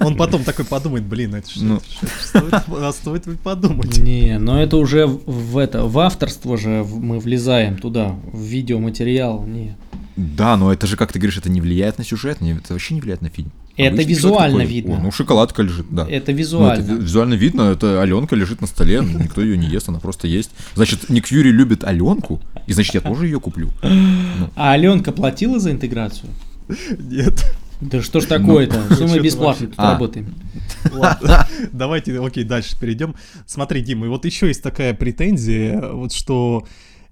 [0.00, 1.64] Он потом такой подумает, блин, это что?
[1.64, 1.76] Ну.
[1.76, 2.06] это что?
[2.22, 3.98] Стоит, а стоит подумать.
[3.98, 9.44] Не, но это уже в, в это, в авторство же мы влезаем туда, в видеоматериал,
[9.44, 9.76] не.
[10.16, 12.94] Да, но это же, как ты говоришь, это не влияет на сюжет, не- это вообще
[12.94, 13.50] не влияет на фильм.
[13.78, 14.94] Это Обычный визуально такой, видно.
[14.96, 16.06] «О, ну, шоколадка лежит, да.
[16.06, 16.82] Это Ну, визуально.
[16.82, 19.98] это ви- визуально видно, это Аленка лежит на столе, ну, никто ее не ест, она
[19.98, 20.50] просто есть.
[20.74, 23.70] Значит, Ник Фьюри любит Аленку, и значит, я тоже ее куплю.
[24.54, 26.28] А Аленка платила за интеграцию?
[26.98, 27.44] Нет.
[27.80, 28.80] Да что ж такое-то?
[28.90, 29.92] Ну, Что мы бесплатно тут А.
[29.92, 30.34] работаем?
[30.92, 33.14] Ладно, давайте, окей, дальше перейдем.
[33.46, 36.64] Смотри, Дима, и вот еще есть такая претензия, вот что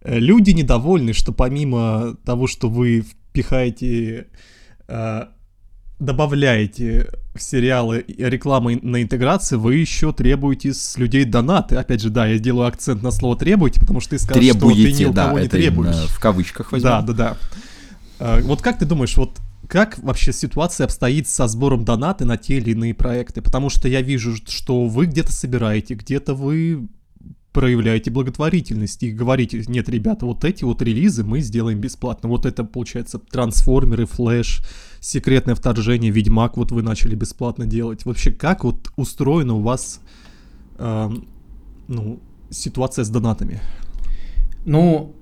[0.04, 4.26] люди недовольны, что помимо того, что вы впихаете,
[4.88, 5.24] э,
[5.98, 11.76] добавляете в сериалы рекламы на интеграции, вы еще требуете с людей донаты.
[11.76, 14.66] Опять же, да, я делаю акцент на слово требуете, потому что ты сказал, что ты
[14.66, 15.94] ни Требуете, у да, кого не требуешь.
[16.08, 16.90] в кавычках возьмем.
[16.90, 17.36] Да, да, да.
[18.18, 22.56] А, Вот как ты думаешь, вот как вообще ситуация обстоит со сбором донаты на те
[22.56, 23.40] или иные проекты?
[23.42, 26.88] Потому что я вижу, что вы где-то собираете, где-то вы
[27.52, 32.28] проявляете благотворительность и говорите, нет, ребята, вот эти вот релизы мы сделаем бесплатно.
[32.28, 34.62] Вот это, получается, трансформеры, флэш,
[35.00, 38.04] секретное вторжение, Ведьмак вот вы начали бесплатно делать.
[38.04, 40.00] Вообще, как вот устроена у вас
[40.78, 41.26] эм,
[41.88, 43.60] ну, ситуация с донатами?
[44.64, 45.14] Ну,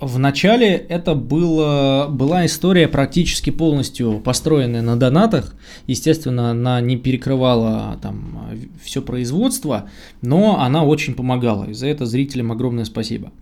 [0.00, 5.54] в начале это было, была история практически полностью построенная на донатах.
[5.86, 8.50] Естественно, она не перекрывала там
[8.82, 9.88] все производство,
[10.20, 11.64] но она очень помогала.
[11.64, 13.32] И за это зрителям огромное спасибо.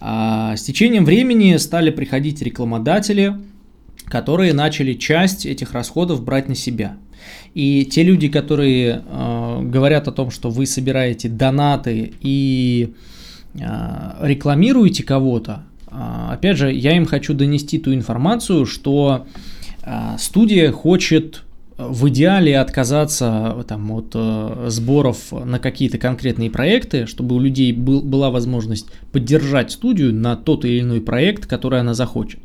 [0.00, 3.36] А с течением времени стали приходить рекламодатели,
[4.06, 6.96] которые начали часть этих расходов брать на себя.
[7.54, 12.92] И те люди, которые э, говорят о том, что вы собираете донаты и
[13.54, 13.60] э,
[14.20, 15.64] рекламируете кого-то,
[16.30, 19.26] опять же, я им хочу донести ту информацию, что
[19.82, 21.44] э, студия хочет
[21.76, 27.72] в идеале отказаться э, там, от э, сборов на какие-то конкретные проекты, чтобы у людей
[27.72, 32.40] был, была возможность поддержать студию на тот или иной проект, который она захочет.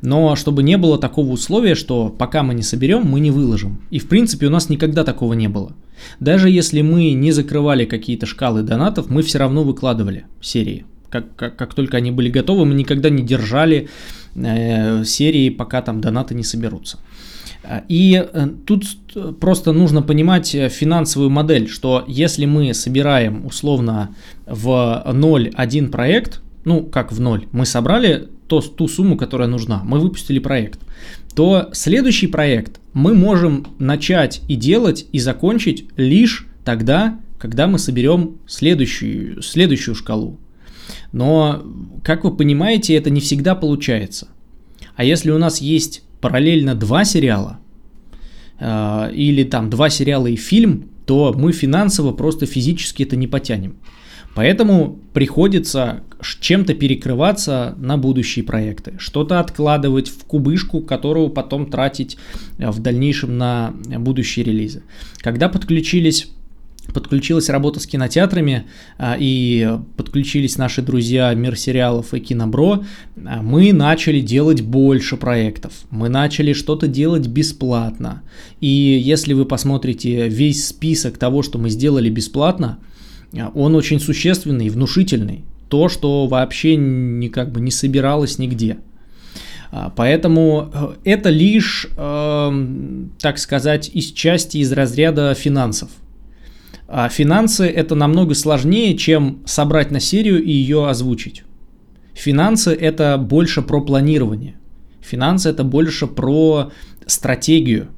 [0.00, 3.80] Но чтобы не было такого условия, что пока мы не соберем, мы не выложим.
[3.90, 5.72] И в принципе у нас никогда такого не было.
[6.20, 10.84] Даже если мы не закрывали какие-то шкалы донатов, мы все равно выкладывали серии.
[11.10, 13.88] Как, как, как только они были готовы, мы никогда не держали
[14.34, 16.98] э, серии, пока там донаты не соберутся.
[17.88, 18.84] И э, тут
[19.40, 24.14] просто нужно понимать финансовую модель, что если мы собираем условно
[24.46, 29.82] в ноль один проект, ну как в ноль, мы собрали то, ту сумму, которая нужна,
[29.84, 30.80] мы выпустили проект,
[31.34, 38.38] то следующий проект мы можем начать и делать и закончить лишь тогда, когда мы соберем
[38.46, 40.38] следующую, следующую шкалу.
[41.12, 41.62] Но,
[42.02, 44.28] как вы понимаете, это не всегда получается.
[44.96, 47.58] А если у нас есть параллельно два сериала,
[48.58, 53.76] э, или там два сериала и фильм, то мы финансово просто физически это не потянем.
[54.34, 56.04] Поэтому приходится
[56.40, 62.18] чем-то перекрываться на будущие проекты, что-то откладывать в кубышку, которую потом тратить
[62.58, 64.82] в дальнейшем на будущие релизы.
[65.18, 66.30] Когда подключились
[66.92, 68.66] подключилась работа с кинотеатрами
[69.18, 72.84] и подключились наши друзья Мир сериалов и Кинобро,
[73.16, 78.22] мы начали делать больше проектов, мы начали что-то делать бесплатно.
[78.60, 82.78] И если вы посмотрите весь список того, что мы сделали бесплатно,
[83.54, 85.44] он очень существенный внушительный.
[85.68, 88.78] То, что вообще не, как бы не собиралось нигде.
[89.96, 90.72] Поэтому
[91.04, 95.90] это лишь, э, так сказать, из части из разряда финансов.
[96.88, 101.44] А финансы это намного сложнее, чем собрать на серию и ее озвучить.
[102.14, 104.54] Финансы это больше про планирование.
[105.02, 106.72] Финансы это больше про
[107.06, 107.88] стратегию.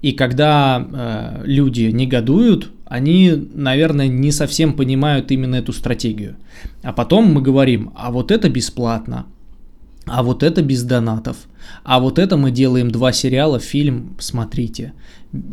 [0.00, 6.36] И когда э, люди негодуют, они, наверное, не совсем понимают именно эту стратегию.
[6.82, 9.26] А потом мы говорим, а вот это бесплатно,
[10.06, 11.36] а вот это без донатов,
[11.84, 14.92] а вот это мы делаем два сериала, фильм, смотрите,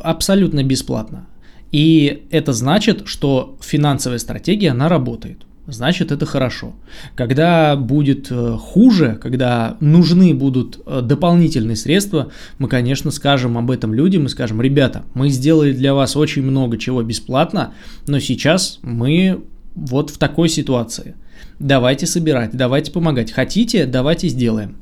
[0.01, 1.27] абсолютно бесплатно.
[1.71, 5.45] И это значит, что финансовая стратегия, она работает.
[5.67, 6.73] Значит, это хорошо.
[7.15, 14.29] Когда будет хуже, когда нужны будут дополнительные средства, мы, конечно, скажем об этом людям и
[14.29, 17.75] скажем, ребята, мы сделали для вас очень много чего бесплатно,
[18.07, 19.43] но сейчас мы
[19.75, 21.13] вот в такой ситуации.
[21.59, 23.31] Давайте собирать, давайте помогать.
[23.31, 24.77] Хотите, давайте сделаем.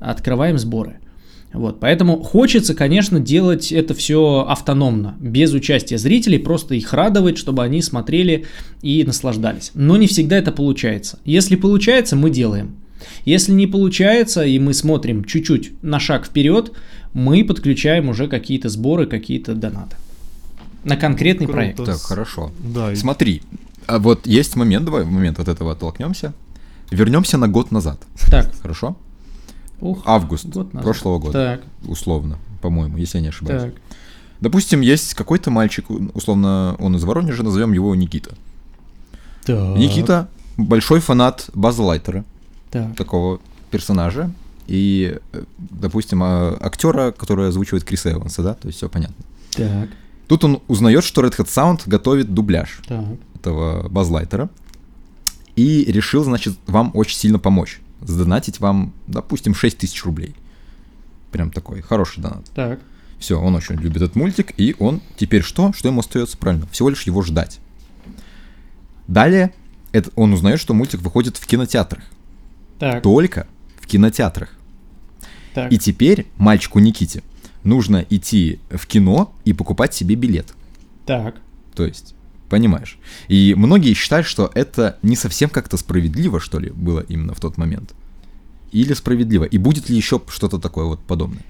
[0.00, 0.98] Открываем сборы.
[1.52, 7.62] Вот, поэтому хочется, конечно, делать это все автономно, без участия зрителей, просто их радовать, чтобы
[7.62, 8.46] они смотрели
[8.80, 9.70] и наслаждались.
[9.74, 11.18] Но не всегда это получается.
[11.24, 12.76] Если получается, мы делаем.
[13.24, 16.72] Если не получается, и мы смотрим чуть-чуть на шаг вперед,
[17.12, 19.96] мы подключаем уже какие-то сборы, какие-то донаты.
[20.84, 21.56] На конкретный Круто.
[21.58, 21.84] проект.
[21.84, 22.50] Так, хорошо.
[22.60, 23.42] Да, и- Смотри,
[23.86, 26.32] а вот есть момент, давай в момент от этого оттолкнемся.
[26.90, 28.00] Вернемся на год назад.
[28.30, 28.96] Так, Хорошо?
[29.82, 30.82] Ух, Август год назад.
[30.84, 31.32] прошлого года.
[31.32, 33.62] Так, Условно, по-моему, если я не ошибаюсь.
[33.62, 33.74] так,
[34.40, 38.30] Допустим, есть какой-то мальчик, условно, он из Воронежа, назовем его Никита.
[39.44, 39.76] так.
[39.76, 42.24] Никита большой фанат База Лайтера,
[42.70, 44.30] Так, такого персонажа.
[44.68, 45.18] И,
[45.58, 49.24] допустим, а, актера, который озвучивает Криса Эванса, да, то есть все понятно.
[49.56, 49.88] так,
[50.28, 53.04] Тут он узнает, что Red Hat Sound готовит дубляж так.
[53.34, 54.48] этого Базлайтера.
[55.56, 57.80] И решил, значит, вам очень сильно помочь.
[58.04, 60.34] Сдонатить вам, допустим, 6 тысяч рублей.
[61.30, 62.44] Прям такой хороший донат.
[62.54, 62.80] Так,
[63.18, 65.72] Все, он очень любит этот мультик, и он теперь что?
[65.72, 66.66] Что ему остается правильно?
[66.72, 67.60] Всего лишь его ждать.
[69.08, 69.52] Далее
[69.92, 72.02] это, он узнает, что мультик выходит в кинотеатрах.
[72.78, 73.46] так, Только
[73.80, 74.50] в кинотеатрах.
[75.54, 75.72] так.
[75.72, 77.22] И теперь мальчику Никите
[77.62, 80.54] нужно идти в кино и покупать себе билет.
[81.06, 81.36] Так.
[81.74, 82.14] То есть,
[82.52, 82.98] понимаешь.
[83.28, 87.56] И многие считают, что это не совсем как-то справедливо, что ли, было именно в тот
[87.56, 87.94] момент.
[88.72, 89.44] Или справедливо.
[89.44, 91.42] И будет ли еще что-то такое вот подобное?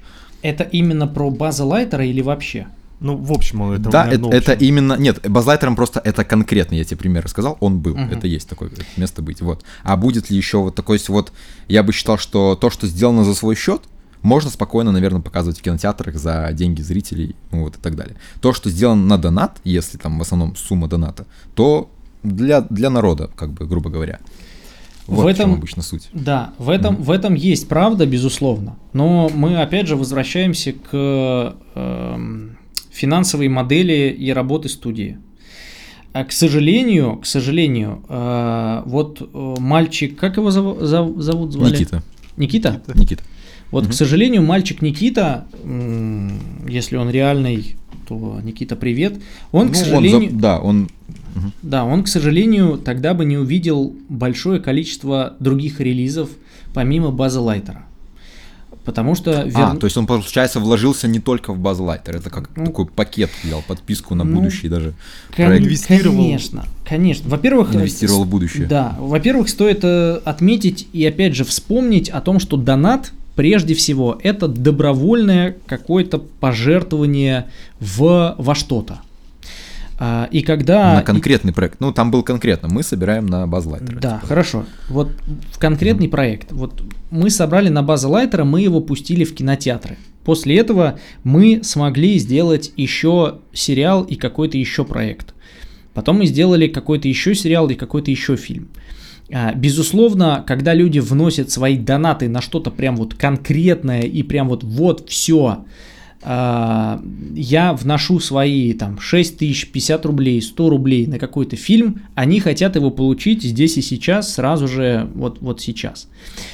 [0.43, 2.67] Это именно про база Лайтера или вообще?
[3.01, 4.31] Ну, в общем, это, да, это, общем.
[4.31, 4.97] это именно...
[4.97, 8.13] Нет, базлайтером просто это конкретно, я тебе пример рассказал, он был, Мгм.
[8.13, 9.65] это есть такое место быть, вот.
[9.83, 11.33] А будет ли еще вот такой, вот,
[11.67, 13.83] я бы считал, что то, что сделано за свой счет,
[14.23, 18.17] можно спокойно, наверное, показывать в кинотеатрах за деньги зрителей, ну вот и так далее.
[18.41, 21.91] То, что сделано на донат, если там в основном сумма доната, то
[22.23, 24.21] для, для народа, как бы, грубо говоря.
[25.09, 26.09] В Вот в, чем этом- обычно суть.
[26.13, 28.77] Да, в этом, в этом есть правда, безусловно.
[28.93, 32.57] Но мы опять же возвращаемся к эм,
[32.91, 35.19] финансовой модели и работы студии.
[36.13, 41.73] А, К сожалению, к сожалению, э, вот э, мальчик, как его зову- зов- зовут, звали?
[41.73, 42.03] Никита.
[42.37, 42.83] Никита?
[42.95, 43.25] Никита.
[43.73, 43.95] Вот, к Мгм.
[43.95, 45.47] сожалению, мальчик Никита,
[46.69, 47.75] если он реальный,
[48.07, 49.15] то Никита, привет.
[49.51, 50.89] Он, к Ну, сожалению, за- да, он...
[51.63, 56.29] да, он, к сожалению, тогда бы не увидел большое количество других релизов
[56.75, 57.85] помимо базы Лайтера.
[58.85, 59.43] Потому что...
[59.43, 62.87] А, вер- то есть он, получается, вложился не только в Базлайтер, это как Ну, такой
[62.87, 64.95] пакет взял, подписку на ну, будущий даже
[65.37, 65.65] Кон- проект.
[65.65, 66.17] инвестировал.
[66.17, 67.31] Конечно, конечно.
[67.31, 68.67] Во-первых, Инвестировал в будущее.
[68.67, 74.19] Да, во-первых, стоит э, отметить и опять же вспомнить о том, что донат прежде всего
[74.23, 79.01] это добровольное какое-то пожертвование в во что-то.
[79.99, 81.79] А, и когда На конкретный проект.
[81.79, 82.69] Ну, там был конкретно.
[82.69, 84.01] Мы собираем на Базлайтер.
[84.01, 84.65] Да, хорошо.
[84.89, 85.13] Вот
[85.53, 86.51] в конкретный проект.
[86.51, 89.99] Вот мы собрали на базе Лайтера, мы его пустили в кинотеатры.
[90.25, 95.35] После этого мы смогли сделать еще сериал и какой-то еще проект.
[95.95, 98.69] Потом мы сделали какой-то еще сериал и какой-то еще фильм.
[98.69, 99.01] А,
[99.55, 105.09] Безусловно, когда люди вносят свои донаты на что-то прям вот конкретное и прям вот вот
[105.09, 105.65] все,
[106.25, 112.77] я вношу свои там 6 тысяч, 50 рублей, 100 рублей на какой-то фильм, они хотят
[112.77, 116.09] его получить здесь и сейчас, сразу же вот, вот сейчас.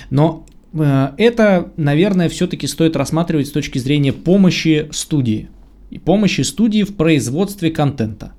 [0.09, 5.51] Но э, это, наверное, все-таки стоит рассматривать с точки зрения помощи студии.
[5.91, 8.33] И помощи студии в производстве контента.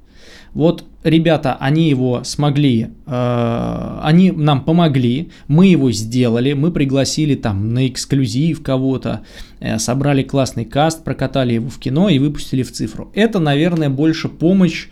[0.54, 7.74] Вот ребята, они его смогли, э, они нам помогли, мы его сделали, мы пригласили там
[7.74, 9.22] на эксклюзив кого-то,
[9.60, 13.12] э, собрали классный каст, прокатали его в кино и выпустили в цифру.
[13.14, 14.88] Это, наверное, больше помощь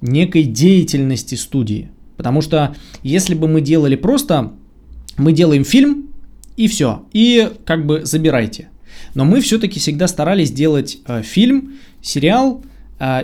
[0.00, 1.90] некой деятельности студии.
[2.16, 4.52] Потому что если бы мы делали просто,
[5.16, 6.08] мы делаем фильм
[6.56, 8.68] и все, и как бы забирайте.
[9.14, 12.64] Но мы все-таки всегда старались делать э, фильм, сериал,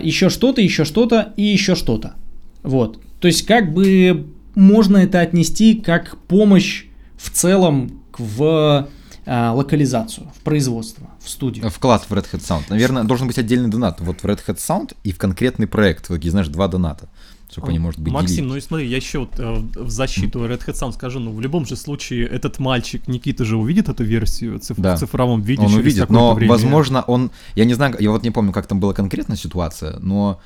[0.01, 2.15] еще что-то, еще что-то и еще что-то.
[2.63, 2.99] Вот.
[3.19, 6.85] То есть как бы можно это отнести как помощь
[7.17, 8.89] в целом в
[9.25, 11.69] а, локализацию, в производство, в студию.
[11.69, 12.63] Вклад в Red Hat Sound.
[12.69, 14.01] Наверное, должен быть отдельный донат.
[14.01, 16.09] Вот в Red Hat Sound и в конкретный проект.
[16.09, 17.09] Вот, знаешь, два доната.
[17.51, 18.49] Чтобы они, может быть, Максим, делили.
[18.49, 21.41] ну и смотри, я еще вот э, в защиту Red Hat Sound скажу, ну в
[21.41, 24.95] любом же случае этот мальчик Никита же увидит эту версию циф- Да.
[24.95, 26.51] в цифровом виде он увидит, но, время.
[26.51, 30.39] возможно, он, я не знаю, я вот не помню, как там была конкретная ситуация, но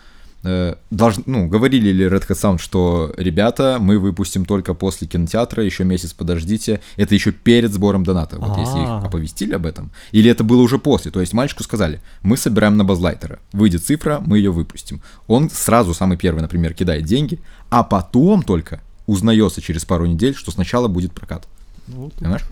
[0.43, 5.63] э, должн- ну, говорили ли Red Hat Sound, что, ребята, мы выпустим только после кинотеатра,
[5.63, 9.03] еще месяц подождите, это еще перед сбором доната, вот если их А.
[9.05, 12.83] оповестили об этом, или это было уже после, то есть мальчику сказали, мы собираем на
[12.83, 15.01] базлайтера, выйдет цифра, мы ее выпустим.
[15.27, 17.39] Он сразу, самый первый, например, кидает деньги,
[17.69, 21.47] а потом только узнается через пару недель, что сначала будет прокат.
[21.87, 22.43] Ну, Понимаешь?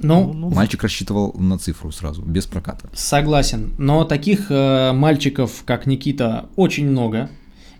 [0.00, 2.88] Ну, Ну, Мальчик рассчитывал на цифру сразу, без проката.
[2.94, 7.30] Согласен, но таких э, мальчиков, как Никита, очень много.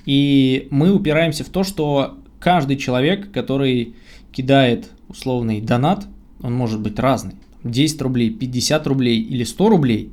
[0.05, 3.95] И мы упираемся в то, что каждый человек, который
[4.33, 6.07] кидает условный донат,
[6.43, 10.13] он может быть разный, 10 рублей, 50 рублей или 100 рублей,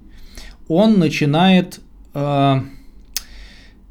[0.68, 1.80] он начинает...
[2.14, 2.62] э,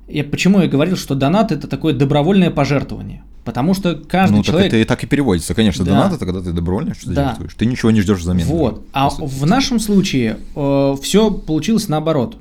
[0.09, 3.23] я, почему я говорил, что донат это такое добровольное пожертвование?
[3.45, 4.71] Потому что каждый ну, человек...
[4.71, 5.55] так это и так и переводится.
[5.55, 5.91] Конечно, Да.
[5.93, 7.29] донат это когда ты добровольно что-то Да.
[7.29, 7.55] жертвуешь.
[7.55, 8.47] Ты ничего не ждешь взамен.
[8.47, 8.87] Вот.
[8.93, 12.39] А в нашем случае все получилось наоборот.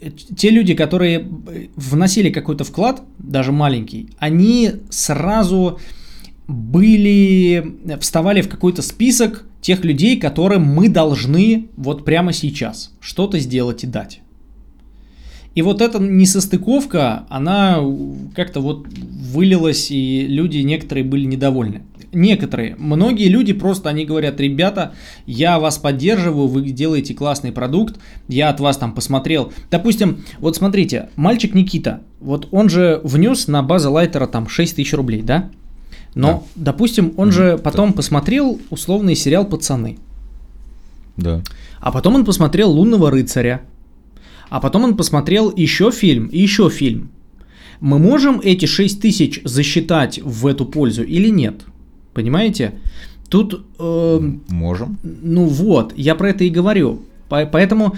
[0.00, 5.78] Э, Те люди, которые э, вносили какой-то вклад, даже маленький, они сразу
[6.46, 13.84] были, вставали в какой-то список тех людей, которым мы должны вот прямо сейчас что-то сделать
[13.84, 14.20] и дать.
[15.58, 17.80] И вот эта несостыковка, она
[18.36, 18.86] как-то вот
[19.34, 21.82] вылилась, и люди некоторые были недовольны.
[22.12, 24.92] Некоторые, многие люди просто, они говорят, ребята,
[25.26, 27.96] я вас поддерживаю, вы делаете классный продукт,
[28.28, 29.52] я от вас там посмотрел.
[29.68, 34.92] Допустим, вот смотрите, мальчик Никита, вот он же внес на базу лайтера там 6 тысяч
[34.94, 35.50] рублей, да?
[36.14, 37.58] Но, допустим, он Мгм, же да.
[37.58, 39.98] потом посмотрел условный сериал «Пацаны»,
[41.16, 41.42] Да.
[41.80, 43.62] а потом он посмотрел «Лунного рыцаря»,
[44.50, 47.10] а потом он посмотрел еще фильм и еще фильм.
[47.80, 51.62] Мы можем эти 6 тысяч засчитать в эту пользу или нет?
[52.14, 52.72] Понимаете?
[53.28, 54.98] Тут, эм, Можем.
[55.02, 57.02] ну вот, я про это и говорю.
[57.28, 57.94] По- Поэтому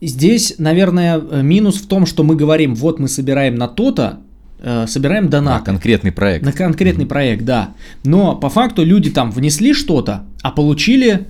[0.00, 4.20] здесь, наверное, э, минус в том, что мы говорим, вот мы собираем на то-то,
[4.60, 5.64] э, собираем На донаты.
[5.66, 6.44] конкретный проект.
[6.44, 7.74] На конкретный проект, да.
[8.04, 11.26] Но по факту люди там внесли что-то, а получили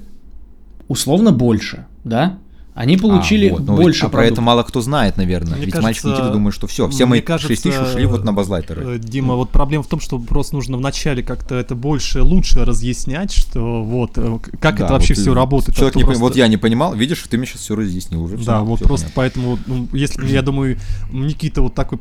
[0.86, 2.38] условно больше, да?
[2.75, 3.61] Они получили А, вот.
[3.64, 5.55] Ну, больше а про это мало кто знает, наверное.
[5.57, 8.25] Мне Ведь кажется, мальчик Никита думает, что все, все мои кажется, 6 тысяч ушли вот
[8.25, 8.97] на базлайтеры.
[8.97, 13.33] Э, Дима, вот проблема в том, что просто нужно вначале как-то это больше, лучше разъяснять,
[13.33, 15.77] что вот, э, как Да, это вообще вот все работает.
[15.77, 18.25] Человек А не пон- просто- Вот я не понимал, видишь, ты мне сейчас все разъяснил
[18.25, 18.37] уже.
[18.39, 19.41] всё, Да, вот просто понятно.
[19.45, 20.77] поэтому, ну, если, я думаю,
[21.12, 21.99] Никита вот такой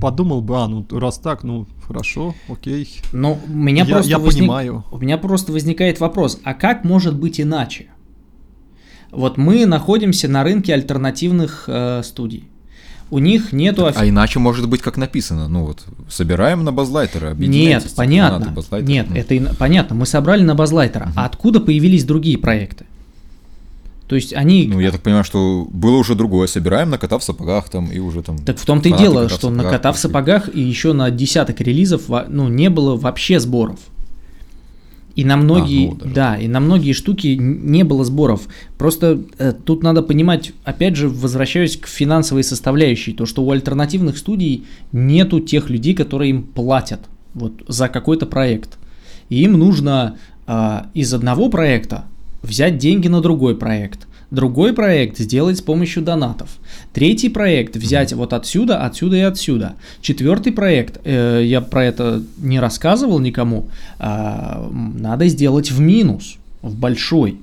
[0.00, 3.00] подумал бы, а, ну, раз так, ну, хорошо, окей.
[3.12, 4.84] Но у меня Я- просто я возник- понимаю.
[4.90, 7.86] У меня просто возникает вопрос, а как может быть иначе?
[9.16, 12.44] Вот мы находимся на рынке альтернативных э, студий.
[13.10, 13.86] У них нету...
[13.86, 18.38] офи- А иначе может быть как написано, ну вот, собираем на базлайтеры, Нет, объединяйтесь, понятно.
[18.38, 18.88] фанаты базлайтера.
[18.90, 19.94] Нет, Ну, это и- понятно.
[19.96, 21.12] Мы собрали на базлайтера.
[21.14, 22.86] А откуда появились другие проекты?
[24.08, 24.68] То есть они...
[24.70, 27.98] Ну, я так понимаю, что было уже другое, собираем на кота в сапогах там и
[27.98, 28.36] уже там...
[28.38, 31.60] Так в том-то и дело, кота что на кота в сапогах и еще на десяток
[31.60, 33.78] релизов ну, не было вообще сборов.
[35.16, 36.14] И на многие, ну даже.
[36.14, 38.48] да, и на многие штуки не было сборов.
[38.76, 44.18] Просто э, тут надо понимать, опять же, возвращаюсь к финансовой составляющей, то что у альтернативных
[44.18, 47.00] студий нету тех людей, которые им платят
[47.34, 48.78] вот за какой-то проект.
[49.28, 52.04] И им нужно а, из одного проекта
[52.42, 54.06] взять деньги на другой проект.
[54.34, 56.48] Другой проект сделать с помощью донатов.
[56.92, 59.74] Третий проект взять вот отсюда, отсюда и отсюда.
[60.00, 63.68] Четвертый проект, э, я про это не рассказывал никому,
[64.00, 67.38] м, надо сделать в минус, в большой.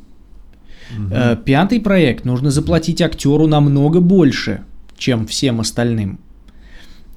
[1.11, 4.61] Э, Пятый проект нужно заплатить актеру намного больше,
[4.97, 6.19] чем всем остальным.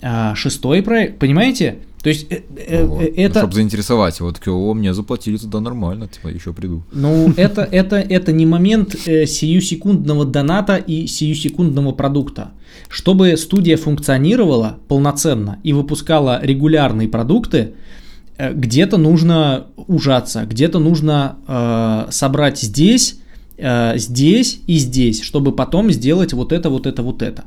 [0.03, 1.79] А, Шестой проект, понимаете?
[2.05, 3.03] То есть э, э, Вот.
[3.03, 3.39] э, это...
[3.39, 6.83] Чтобы заинтересовать, вот такие, о, мне заплатили туда нормально, типа, еще приду.
[6.93, 12.51] Ну, это, это, это не момент э, сиюсекундного доната и сиюсекундного продукта.
[12.91, 17.73] Чтобы студия функционировала полноценно и выпускала регулярные продукты,
[18.37, 23.19] э, где-то нужно ужаться, где-то нужно э, собрать здесь,
[23.57, 27.45] э, здесь и здесь, чтобы потом сделать вот это, вот это, вот это.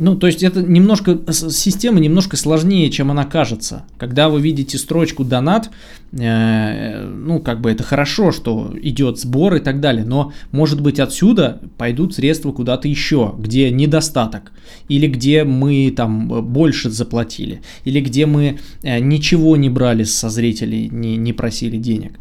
[0.00, 3.84] Ну, то есть это немножко, система немножко сложнее, чем она кажется.
[3.98, 5.70] Когда вы видите строчку донат,
[6.12, 11.00] э, ну, как бы это хорошо, что идет сбор и так далее, но, может быть,
[11.00, 14.52] отсюда пойдут средства куда-то еще, где недостаток,
[14.88, 20.30] или где мы там э, больше заплатили, или где мы э, ничего не брали со
[20.30, 22.18] зрителей, не, не просили денег.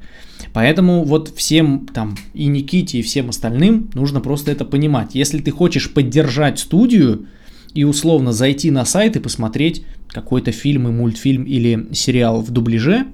[0.53, 5.13] Поэтому вот всем там и Никите, и всем остальным нужно просто это понимать.
[5.13, 7.27] Если ты хочешь поддержать студию,
[7.77, 13.05] и условно зайти на сайт и посмотреть какой-то фильм и мультфильм или сериал в дубляже,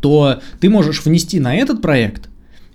[0.00, 2.28] то ты можешь внести на этот проект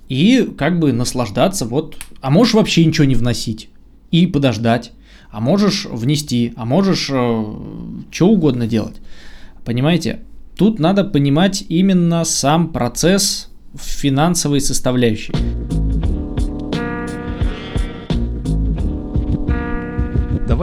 [0.08, 3.68] и как бы наслаждаться вот, а можешь вообще ничего не вносить
[4.12, 4.94] и подождать,
[5.30, 7.44] а можешь внести, а можешь э,
[8.10, 8.96] что угодно делать.
[9.66, 10.22] Понимаете?
[10.56, 15.34] Тут надо понимать именно сам процесс финансовой составляющей.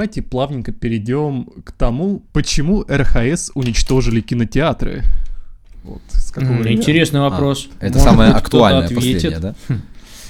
[0.00, 5.02] Давайте плавненько перейдем к тому, почему РХС уничтожили кинотеатры.
[5.84, 6.78] Вот, с какого времени?
[6.80, 7.68] Интересный А, вопрос.
[7.80, 9.54] это Может самое актуальное последнее, да?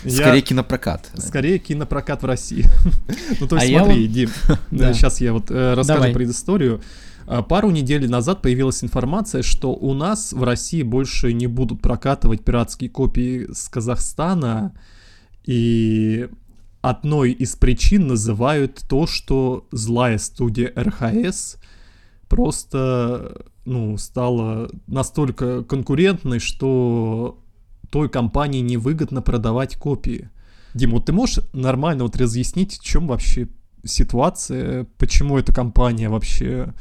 [0.02, 1.08] Я- Скорее кинопрокат.
[1.18, 2.64] Скорее кинопрокат в России.
[3.40, 4.30] ну то А есть я смотри, вот- Дим,
[4.72, 4.92] Да.
[4.92, 6.14] сейчас я вот э, расскажу Давай.
[6.14, 6.80] предысторию.
[7.28, 12.42] А, Пару недель назад появилась информация, что у нас в России больше не будут прокатывать
[12.42, 14.72] пиратские копии с Казахстана,
[15.44, 16.28] и
[16.80, 21.56] одной из причин называют то, что злая студия РХС
[22.28, 27.42] просто ну, стала настолько конкурентной, что
[27.90, 30.30] той компании невыгодно продавать копии.
[30.74, 33.48] Дим, вот ты можешь нормально вот разъяснить, в чем вообще
[33.84, 36.74] ситуация, почему эта компания вообще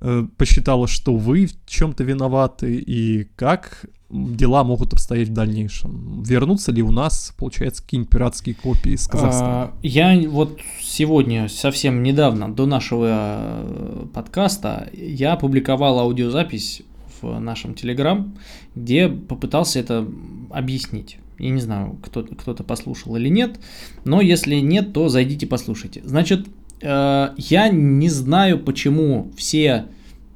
[0.00, 6.22] э, посчитала, что вы в чем-то виноваты, и как дела могут обстоять в дальнейшем?
[6.22, 9.64] Вернутся ли у нас, получается, какие-нибудь пиратские копии из Казахстана?
[9.64, 16.82] А, Я вот сегодня, совсем недавно, до нашего э, подкаста, я опубликовал аудиозапись
[17.20, 18.34] в нашем Телеграм,
[18.74, 20.06] где попытался это
[20.50, 21.18] объяснить.
[21.38, 23.58] Я не знаю, кто, кто-то послушал или нет,
[24.04, 26.02] но если нет, то зайдите послушайте.
[26.04, 26.46] Значит,
[26.80, 29.86] э, я не знаю, почему все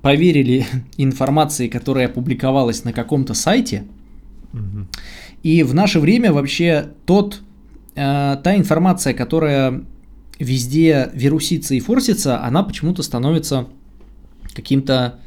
[0.02, 3.84] поверили информации, которая опубликовалась на каком-то сайте,
[4.52, 4.88] Мгм.
[5.44, 7.40] и в наше время вообще тот,
[7.94, 9.82] э, та информация, которая
[10.40, 13.66] везде вирусится и форсится, она почему-то становится
[14.54, 15.18] каким-то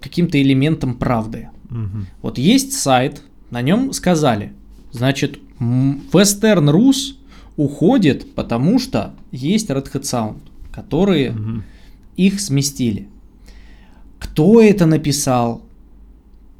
[0.00, 1.48] каким-то элементом правды.
[1.70, 2.06] Мгм.
[2.22, 4.52] Вот есть сайт, на нем сказали,
[4.92, 7.16] значит, Western Rus
[7.56, 10.36] уходит, потому что есть Red Hat Sound,
[10.72, 11.64] которые Мгм.
[12.16, 13.08] Их сместили.
[14.18, 15.62] Кто это написал?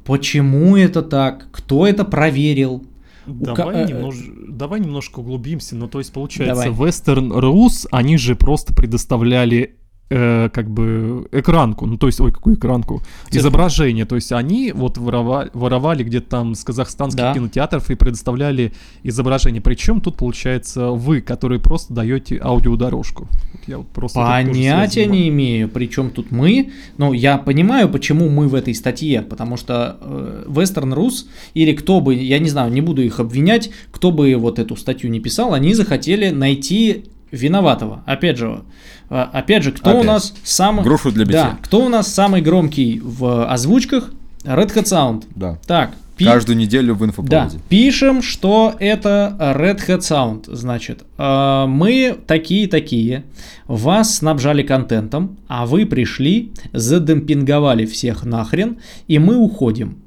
[0.03, 1.47] Почему это так?
[1.51, 2.85] Кто это проверил?
[3.25, 5.75] Давай, ка- э, немнож- давай немножко углубимся.
[5.75, 6.89] Ну, то есть, получается, Давай.
[6.89, 9.75] Western Rus, они же просто предоставляли
[10.09, 13.39] э, как бы экранку, ну то есть, ой, какую экранку, Цифру.
[13.39, 17.33] изображение, то есть они вот воровали, воровали где-то там с казахстанских Да.
[17.33, 18.71] кинотеатров и предоставляли
[19.03, 19.61] изображение.
[19.61, 23.27] Причем тут получается вы, которые просто даете аудиодорожку.
[23.67, 26.71] Я вот просто Понятия не имею, причем тут мы.
[26.97, 31.25] Ну, я понимаю, почему мы в этой статье, потому что э, Western Rus
[31.55, 35.09] или кто бы, я не знаю, не буду их обвинять, кто бы вот эту статью
[35.09, 38.03] не писал, они захотели найти виноватого.
[38.05, 38.61] Опять же,
[39.09, 40.05] опять же, кто у Опять.
[40.05, 40.83] нас самый...
[40.83, 41.57] Грушу для Да, битья.
[41.61, 44.11] кто у нас самый громкий в озвучках?
[44.43, 45.23] Red Hat Sound.
[45.35, 45.57] Да.
[45.65, 47.59] Так, пи- Каждую неделю в да, инфоповоде.
[47.67, 50.53] пишем, что это Red Hat Sound.
[50.55, 53.23] Значит, э, мы такие-такие,
[53.67, 58.77] вас снабжали контентом, а вы пришли, задемпинговали всех нахрен,
[59.07, 59.97] и мы уходим.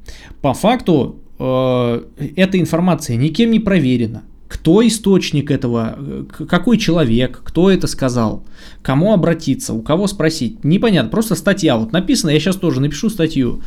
[0.40, 2.03] По факту, э,
[2.36, 4.22] эта информация никем не проверена.
[4.49, 8.44] Кто источник этого, э, какой человек, кто это сказал,
[8.82, 13.62] кому обратиться, у кого спросить, непонятно, просто статья вот написана, я сейчас тоже напишу статью.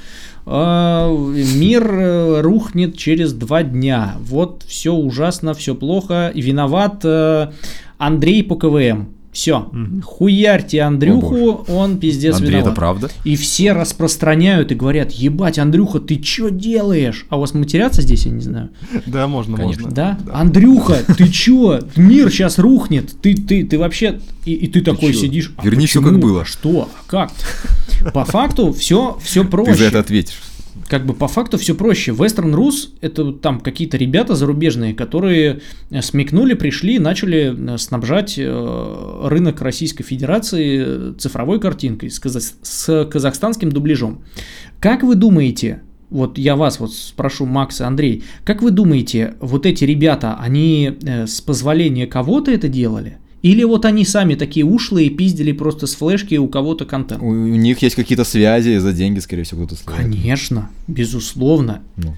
[0.45, 1.07] Э,
[1.55, 7.51] Мир э, рухнет через два дня, вот все ужасно, все плохо, виноват э,
[7.97, 9.20] Андрей по КВМ.
[9.32, 10.01] Все, Мгм.
[10.01, 12.67] хуярьте Андрюху, он пиздец Андрей, виноват.
[12.67, 13.09] это правда?
[13.23, 17.25] И все распространяют и говорят, ебать, Андрюха, ты чё делаешь?
[17.29, 18.71] А у вас матерятся здесь, я не знаю.
[19.05, 19.84] Да, можно, Конечно.
[19.84, 19.95] можно.
[19.95, 20.19] Да?
[20.34, 21.79] Андрюха, ты чё?
[21.95, 23.13] Мир сейчас рухнет.
[23.21, 24.19] Ты, ты, ты вообще...
[24.43, 25.19] И, и ты такой чё?
[25.19, 25.53] сидишь.
[25.55, 26.09] «А Верни почему?
[26.09, 26.43] как было».
[26.45, 26.89] Что?
[26.93, 27.32] А Как?
[28.13, 29.86] По факту все, все Ты за проще.
[29.86, 30.41] это ответишь.
[30.91, 32.11] Как бы по факту все проще.
[32.11, 38.37] Western Rus это там какие-то ребята зарубежные, которые э, смекнули, пришли и начали э, снабжать
[38.37, 42.19] э, рынок Российской Федерации цифровой картинкой с,
[42.61, 44.25] с казахстанским дубляжом.
[44.81, 49.65] Как вы думаете, вот я вас вот спрошу, Макс и Андрей, как вы думаете, вот
[49.65, 53.20] эти ребята, они с позволения кого-то это делали?
[53.41, 57.21] Или вот они сами такие ушлые пиздили просто с флешки у кого-то контент?
[57.23, 60.03] У, у них есть какие-то связи, за деньги, скорее всего, кто-то сливает.
[60.03, 61.81] Конечно, безусловно.
[61.97, 62.15] Ну,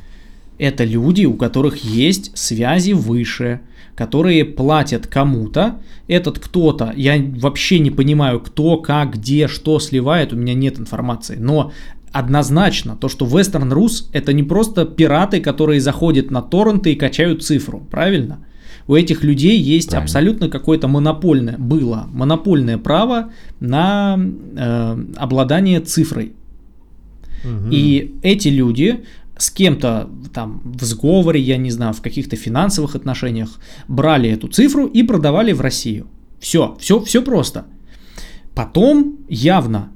[0.57, 3.61] Это люди, у которых есть связи выше,
[3.95, 5.82] которые платят кому-то.
[6.07, 11.38] Этот кто-то, я вообще не понимаю, кто, как, где, что сливает, у меня нет информации.
[11.38, 11.71] Но
[12.11, 17.43] однозначно, то, что Western Rus это не просто пираты, которые заходят на торренты и качают
[17.43, 18.45] цифру, правильно?
[18.88, 20.04] У этих людей есть Правильно.
[20.04, 26.34] абсолютно какое-то монопольное, было монопольное право на э, обладание цифрой.
[27.70, 29.04] И эти люди
[29.38, 34.86] с кем-то там в сговоре, я не знаю, в каких-то финансовых отношениях брали эту цифру
[34.86, 36.08] и продавали в Россию.
[36.40, 37.66] Все, все, все просто.
[38.56, 39.92] Потом явно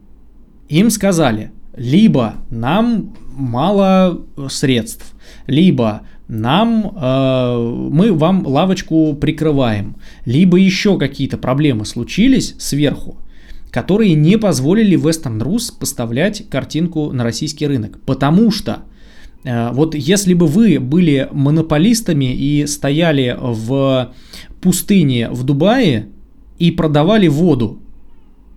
[0.68, 5.14] им сказали, либо нам мало средств,
[5.46, 13.18] либо нам э, мы вам лавочку прикрываем, либо еще какие-то проблемы случились сверху,
[13.72, 18.00] которые не позволили Western Rus поставлять картинку на российский рынок.
[18.06, 18.80] Потому что
[19.46, 24.14] э, вот если бы вы были монополистами и стояли в
[24.60, 26.10] пустыне в Дубае
[26.60, 27.82] и продавали воду,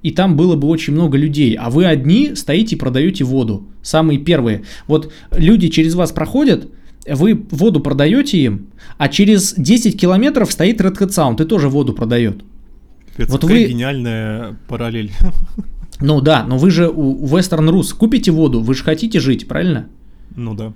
[0.02, 4.18] и там было бы очень много людей, а вы одни стоите и продаете воду, самые
[4.18, 4.62] первые.
[4.86, 6.68] Вот люди через вас проходят,
[7.08, 8.66] вы воду продаете им,
[8.98, 12.42] а через 10 километров стоит Red Hat Sound и тоже воду продает.
[13.16, 15.10] Это Вот вы- гениальная параллель.
[16.02, 19.86] Ну да, но вы же у Western Rus купите воду, вы же хотите жить, правильно?
[20.34, 20.72] ну да.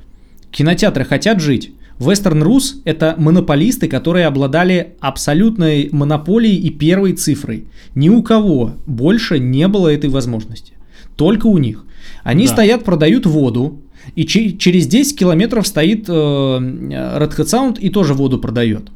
[0.50, 1.72] Кинотеатры хотят жить.
[1.98, 7.64] Western Rus– это монополисты, которые обладали абсолютной монополией и первой цифрой.
[7.94, 10.74] Ни у кого больше не было этой возможности.
[11.16, 11.86] Только у них.
[12.22, 12.52] Они Да.
[12.52, 13.80] стоят, продают воду,
[14.16, 18.90] и че- через 10 километров стоит э, Red Hat Sound и тоже воду продает.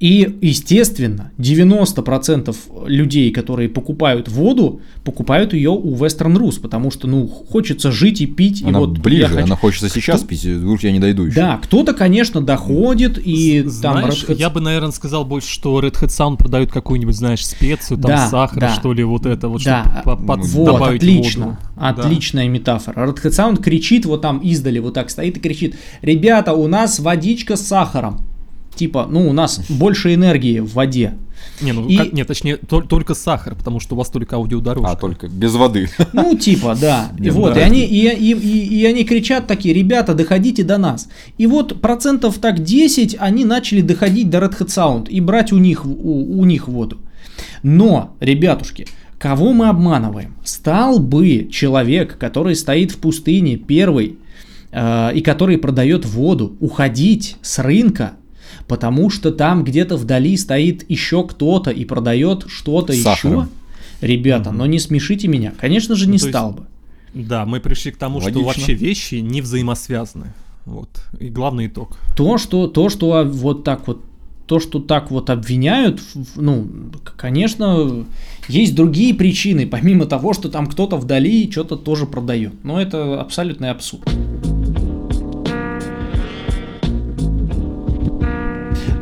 [0.00, 2.54] И, естественно, 90%
[2.86, 8.26] людей, которые покупают воду, покупают ее у Western Rus, потому что, ну, хочется жить и
[8.26, 8.62] пить.
[8.62, 11.24] Она и вот ближе, я хочу- она хочется сейчас Кто- пить, вдруг я не дойду
[11.24, 11.34] еще.
[11.36, 15.48] да, кто-то, конечно, доходит и З- там знаешь, Red Hat- я бы, наверное, сказал больше,
[15.48, 18.74] что Red Hat Sound продают какую-нибудь, знаешь, специю, там Да, сахар, да.
[18.74, 21.56] что ли, вот это вот, Да, чтобы по- под- вот, добавить отлично, воду.
[21.76, 21.88] Да.
[21.88, 23.04] отличная метафора.
[23.08, 27.00] Red Hat Sound кричит вот там издали, вот так стоит и кричит, ребята, у нас
[27.00, 28.27] водичка с сахаром.
[28.78, 31.14] Типа, ну, у нас больше энергии в воде.
[31.60, 34.92] Не, ну, И- как- нет, точнее, тол- только сахар, потому что у вас только аудиодорожка.
[34.92, 35.88] А, только без воды.
[36.12, 37.10] Ну, типа, да.
[37.18, 40.78] И Нет, вот, и они, и, и, и- и они кричат такие, ребята, доходите до
[40.78, 41.08] нас.
[41.38, 45.58] И вот процентов так 10 они начали доходить до Red Hat Sound и брать у
[45.58, 46.98] них, у, у них воду.
[47.64, 48.86] Но, ребятушки,
[49.18, 50.36] кого мы обманываем?
[50.44, 54.16] Стал бы человек, который стоит в пустыне первый,
[54.70, 58.12] э, и который продает воду, уходить с рынка,
[58.66, 63.46] потому что там где-то вдали стоит еще кто-то и продает что-то еще.
[64.00, 65.52] Ребята, но не смешите меня.
[65.58, 66.66] Конечно же, Ну, не есть- стал бы.
[67.14, 68.40] Да, мы пришли к тому, Логично.
[68.40, 70.34] что вообще вещи не взаимосвязаны.
[70.66, 70.88] Вот.
[71.18, 71.96] И главный итог.
[72.16, 74.04] То, что, то, что а, вот так вот
[74.46, 76.00] то, что так вот обвиняют,
[76.34, 76.66] ну,
[77.18, 78.06] конечно,
[78.48, 82.54] есть другие причины, помимо того, что там кто-то вдали что-то тоже продает.
[82.64, 84.08] Но это абсолютный абсурд.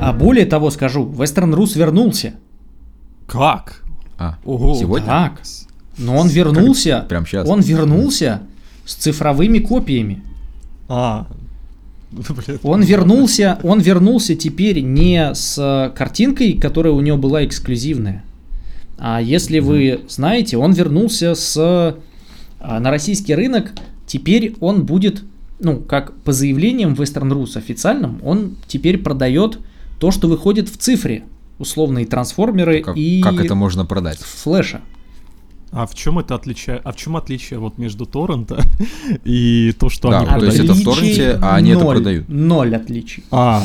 [0.07, 2.35] А более того скажу, Western Rus вернулся.
[3.27, 3.83] Как?
[4.17, 4.77] А, Ого.
[4.77, 5.07] сегодня?
[5.07, 5.43] Так.
[5.99, 7.05] Но он вернулся.
[7.09, 7.49] Прям щас?
[7.49, 8.43] Он вернулся
[8.85, 10.23] с цифровыми копиями.
[10.89, 11.27] А.
[12.63, 18.23] Он вернулся, он вернулся теперь не с картинкой, которая у него была эксклюзивная.
[18.97, 21.57] А если вы знаете, он вернулся с
[22.61, 23.73] а, на российский рынок.
[24.07, 25.25] Теперь он будет,
[25.59, 29.59] ну, как по заявлениям Western Rus официальным, он теперь продает
[29.99, 31.25] то, что выходит в цифре.
[31.59, 34.19] Условные трансформеры Как, и как это можно продать?
[34.19, 34.83] флеша.
[35.73, 36.81] А в чем это отличие?
[36.85, 38.63] А в чем отличие вот между торрента
[39.25, 40.71] и то, что Да, они то есть продают?
[40.71, 41.95] это в торренте, а они это ноль.
[41.97, 42.29] продают.
[42.29, 43.25] Ноль отличий.
[43.31, 43.65] А,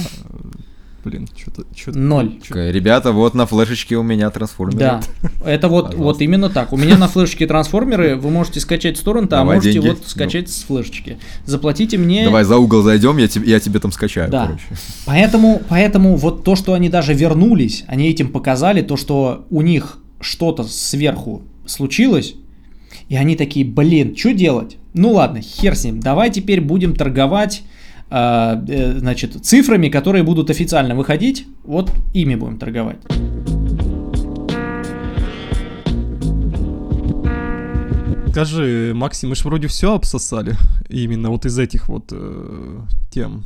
[1.04, 1.64] блин, что-то...
[1.76, 2.39] Что Ноль.
[2.47, 4.78] Такая, Ребята, вот на флешечке у меня трансформер.
[4.78, 5.02] Да,
[5.45, 6.04] это вот, Пожалуйста.
[6.04, 6.74] вот именно так.
[6.74, 9.88] У меня на флешечке трансформеры вы можете скачать с торрента, а Давай можете деньги.
[9.89, 11.18] вот скачать с флешечки.
[11.45, 12.24] Заплатите мне.
[12.26, 14.45] Давай за угол зайдем, я, тебе, я тебе там скачаю, Да.
[14.47, 14.64] короче.
[15.06, 19.97] Поэтому, поэтому вот то, что они даже вернулись, они этим показали, то, что у них
[20.20, 22.36] что-то сверху случилось,
[23.10, 24.78] и они такие, блин, что делать?
[24.93, 27.64] Ну ладно, хер с ним, давай теперь будем торговать
[28.12, 32.97] значит, цифрами, которые будут официально выходить, вот ими будем торговать.
[38.32, 40.55] Скажи, Максим, мы же вроде все обсосали.
[40.89, 42.80] Именно вот из этих вот э,
[43.12, 43.43] тем.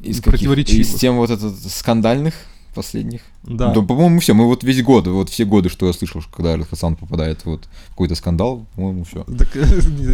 [0.00, 0.32] Из, каких?
[0.32, 0.80] Противоречивых.
[0.80, 2.34] из тем вот этот скандальных
[2.74, 3.22] последних?
[3.42, 3.72] Да.
[3.72, 4.34] по-моему, все.
[4.34, 7.44] Мы вот весь год, вот все годы, что я слышал, что когда Hat Sound попадает
[7.44, 9.24] вот в какой-то скандал, по-моему, все.
[9.24, 9.48] Так,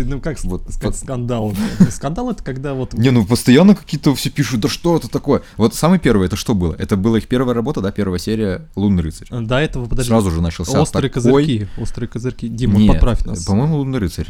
[0.06, 1.54] ну как, Вот, сказать, скандал?
[1.90, 2.94] Скандал это когда вот...
[2.94, 5.42] Не, ну постоянно какие-то все пишут, да что это такое?
[5.56, 6.74] Вот самый первый, это что было?
[6.78, 9.28] Это была их первая работа, да, первая серия «Лунный рыцарь».
[9.30, 10.08] До этого, подожди.
[10.08, 11.22] Сразу же начался Острые такой...
[11.22, 11.66] козырьки.
[11.78, 12.48] Острые козырьки.
[12.48, 13.44] Дима, Нет, поправь нас.
[13.44, 14.28] по-моему, «Лунный рыцарь».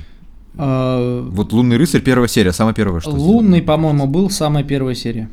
[0.54, 5.28] Э, Вот «Лунный рыцарь» первая серия, самая первая, что Лунный, по-моему, был самая первая серия.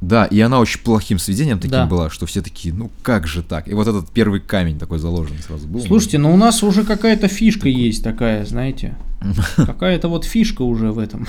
[0.00, 1.86] Да, и она очень плохим сведением таким Да.
[1.86, 3.66] была, что все такие, ну как же так?
[3.68, 5.80] И вот этот первый камень такой заложен сразу был.
[5.80, 8.96] Слушайте, ну у нас уже какая-то фишка есть такая, знаете.
[9.56, 11.26] Какая-то вот фишка уже в этом.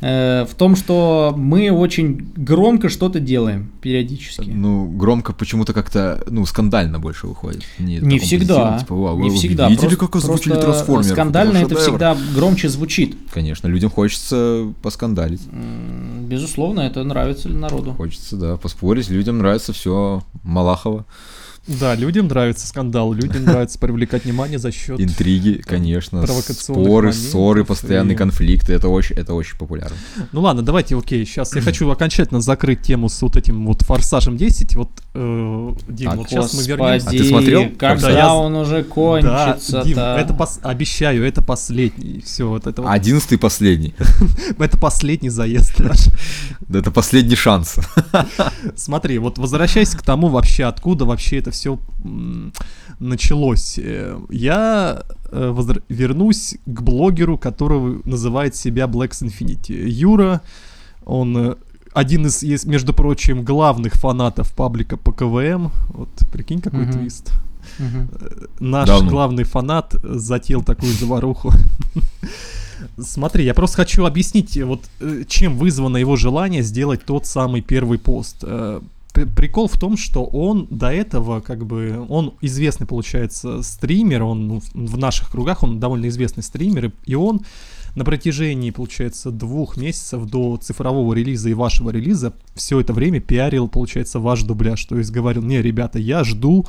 [0.00, 4.48] Э, В том, что мы очень громко что-то делаем периодически.
[4.48, 7.64] Ну, громко почему-то как-то, ну, скандально больше выходит.
[7.78, 8.78] Не, Не всегда.
[8.78, 9.68] типа, «Вау, Не вы всегда.
[9.68, 11.12] Видели, Просто- как озвучили трансформеров?
[11.12, 11.80] Скандально это шедевр».
[11.82, 13.16] всегда громче звучит.
[13.34, 15.42] Конечно, людям хочется поскандалить.
[16.22, 17.92] Безусловно, это нравится народу.
[17.94, 19.10] Хочется, да, поспорить.
[19.10, 21.04] Людям нравится все Малахова.
[21.68, 24.98] Да, людям нравится скандал, людям нравится привлекать внимание за счет...
[24.98, 29.96] Интриги, конечно, споры, ссоры, постоянные и- конфликты, это очень, это очень популярно.
[30.32, 34.36] Ну ладно, давайте, окей, сейчас я хочу окончательно закрыть тему с вот этим вот «Форсажем
[34.36, 34.76] 10».
[34.76, 37.08] Вот, э, Дим, Так, вот сейчас мы вернемся.
[37.08, 37.68] А ты смотрел?
[37.78, 42.22] Когда Да, я- он уже Да, кончится Дим, это пос- обещаю, это последний.
[42.24, 43.94] Все, вот это вот- Одиннадцатый последний.
[44.58, 46.06] это последний заезд наш.
[46.60, 47.76] Да Это последний шанс.
[48.76, 51.57] Смотри, вот возвращаясь к тому вообще, откуда вообще это все
[53.00, 53.78] началось.
[53.78, 59.88] Э, Я э, возр- вернусь к блогеру, который называет себя Blacks Infinity.
[59.88, 60.40] Юра,
[61.06, 61.54] он э,
[61.94, 65.70] один из, из, между прочим, главных фанатов паблика по КВМ.
[65.88, 66.92] Вот прикинь, какой Мгм.
[66.92, 67.32] твист.
[67.78, 68.08] Мгм.
[68.60, 69.10] Наш Давно.
[69.10, 71.52] главный фанат затеял такую заваруху.
[72.98, 74.80] Смотри, я просто хочу объяснить, вот
[75.26, 78.44] чем вызвано его желание сделать тот самый первый пост.
[79.12, 84.60] Прикол в том, что он до этого, как бы, он известный, получается, стример, он ну,
[84.74, 87.40] в наших кругах, он довольно известный стример, и он
[87.94, 93.66] на протяжении, получается, двух месяцев до цифрового релиза и вашего релиза все это время пиарил,
[93.66, 94.84] получается, ваш дубляж.
[94.84, 96.66] То есть говорил, не, ребята, я жду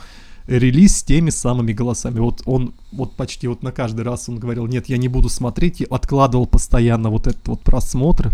[0.48, 2.20] релиз с теми самыми голосами.
[2.20, 5.82] Вот он вот почти вот на каждый раз он говорил, нет, я не буду смотреть,
[5.82, 8.32] и откладывал постоянно вот этот вот просмотр,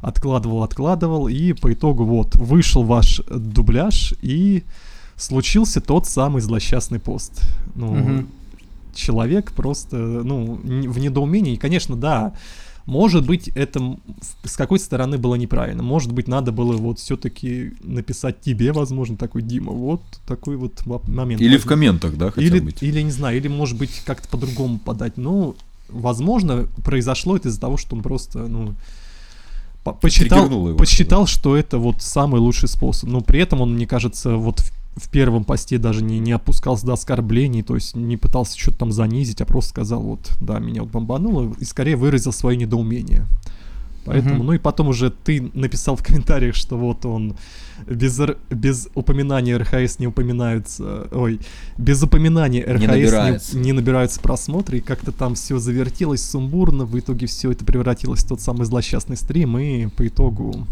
[0.00, 4.64] откладывал, откладывал, и по итогу вот вышел ваш дубляж, и
[5.16, 7.40] случился тот самый злосчастный пост.
[7.74, 8.28] Ну, Мгм.
[8.94, 11.54] человек просто, ну, в недоумении.
[11.54, 12.32] И, конечно, да,
[12.86, 13.98] может быть, это
[14.44, 15.82] с какой стороны было неправильно.
[15.82, 21.40] Может быть, надо было вот все-таки написать тебе, возможно, такой Дима, вот такой вот момент.
[21.40, 21.68] Или в возник».
[21.68, 22.82] комментах, да, хотя или, быть.
[22.82, 25.16] или не знаю, или может быть как-то по-другому подать.
[25.16, 25.56] Ну,
[25.88, 28.74] возможно, произошло это из-за того, что он просто, ну,
[29.92, 33.08] посчитал, его, посчитал, что это вот самый лучший способ.
[33.08, 36.86] Но при этом он, мне кажется, вот в, в первом посте даже не, не опускался
[36.86, 40.82] до оскорблений, то есть не пытался что-то там занизить, а просто сказал, вот, да, меня
[40.82, 43.26] вот бомбануло, и скорее выразил свое недоумение.
[44.06, 44.46] Поэтому, Мгм.
[44.46, 47.36] ну и потом уже ты написал в комментариях, что вот он
[47.86, 51.40] без, без упоминания РХС не упоминаются, ой,
[51.76, 53.58] без упоминания РХС не, набирается.
[53.58, 58.28] не набираются просмотры, и как-то там все завертелось сумбурно, в итоге все это превратилось в
[58.28, 60.66] тот самый злосчастный стрим, и по итогу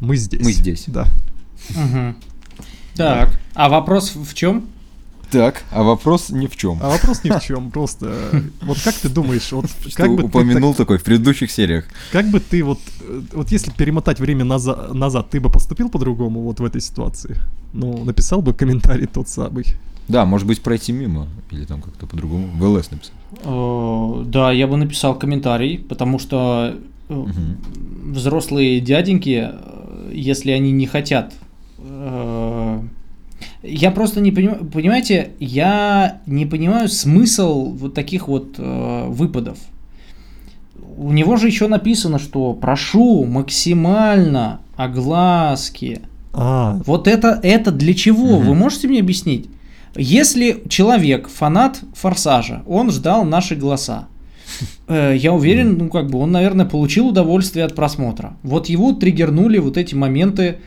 [0.00, 0.44] мы здесь.
[0.44, 0.84] Мы здесь.
[0.86, 1.06] Да.
[1.70, 2.16] Мгм.
[2.94, 4.66] Так, а вопрос в чем?
[5.38, 6.78] Так, а вопрос ни в чем.
[6.80, 10.16] А вопрос ни в чем, просто э, вот как ты думаешь, вот Что как бы
[10.18, 11.84] ты упомянул такой в предыдущих сериях.
[12.12, 16.40] Как бы ты вот, э, вот если перемотать время наза- назад, ты бы поступил по-другому
[16.42, 17.36] вот в этой ситуации?
[17.72, 19.64] Ну, написал бы комментарий тот самый.
[20.08, 21.26] Да, может быть, пройти мимо.
[21.50, 22.48] Или там как-то по-другому.
[22.56, 23.14] В ЛС написать.
[23.44, 26.74] Э, Да, я бы написал комментарий, потому что
[27.08, 29.50] взрослые дяденьки,
[30.12, 31.34] если они не хотят...
[33.66, 39.56] Я просто не понимаю, понимаете, я не понимаю смысл вот таких вот э, выпадов.
[40.98, 46.02] У него же еще написано, что прошу максимально огласки.
[46.34, 48.36] А, Вот это, это для чего?
[48.38, 48.48] Мгм.
[48.48, 49.48] Вы можете мне объяснить?
[49.96, 54.08] Если человек фанат Форсажа, он ждал наши голоса.
[54.88, 58.36] Э, Я уверен, ну как бы он, наверное, получил удовольствие от просмотра.
[58.42, 60.58] Вот его триггернули вот эти моменты,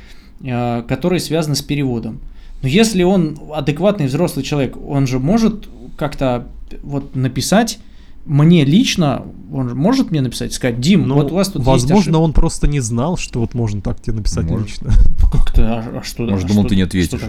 [0.41, 2.21] э, которые связаны с переводом.
[2.61, 6.47] Но если он адекватный взрослый человек, он же может как-то
[6.83, 7.79] вот написать
[8.25, 11.67] мне лично, он же может мне написать, сказать, Дим, ну, вот у вас тут есть
[11.67, 14.67] возможно, он просто не знал, что вот можно так тебе написать Может.
[14.67, 14.89] лично.
[14.89, 15.31] ошибка».
[15.31, 17.21] Как-то, а- а что, Может, а думал, что- ты не ответишь.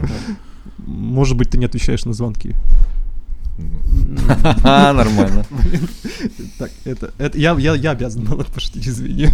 [0.78, 2.54] Может быть, ты не отвечаешь на звонки.
[4.62, 5.44] А, нормально.
[6.58, 9.28] Так, это, это я, я, я обязан был это пошутить, извини.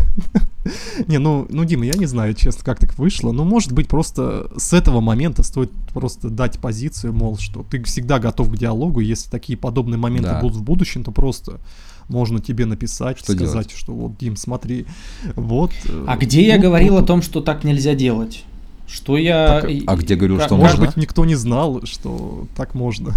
[1.06, 3.32] Не, ну, ну, Дима, я не знаю, честно, как так вышло.
[3.32, 8.18] Ну, может быть, просто с этого момента стоит просто дать позицию, мол, что ты всегда
[8.18, 10.40] готов к диалогу, и если такие подобные моменты Да.
[10.40, 11.60] будут в будущем, то просто
[12.08, 13.72] можно тебе написать, Что сказать, делать?
[13.76, 14.86] что вот, Дим, смотри,
[15.36, 15.70] вот.
[15.86, 18.44] э, А где я ну, говорил тут- о том, что так нельзя делать?
[18.94, 19.60] Что я...
[19.60, 20.86] Так, а где говорил, как- что Может можно?
[20.86, 23.14] быть, никто не знал, что так можно.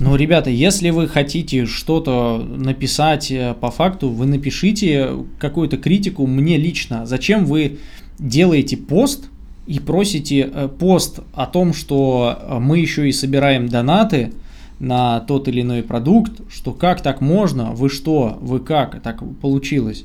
[0.00, 6.56] Ну, ребята, если вы хотите что-то написать э, по факту, вы напишите какую-то критику мне
[6.56, 7.06] лично.
[7.06, 7.78] Зачем вы
[8.18, 9.28] делаете пост
[9.68, 14.32] и просите э, пост о том, что э, мы еще и собираем донаты
[14.80, 20.04] на тот или иной продукт, что как так можно, вы что, вы как, так получилось.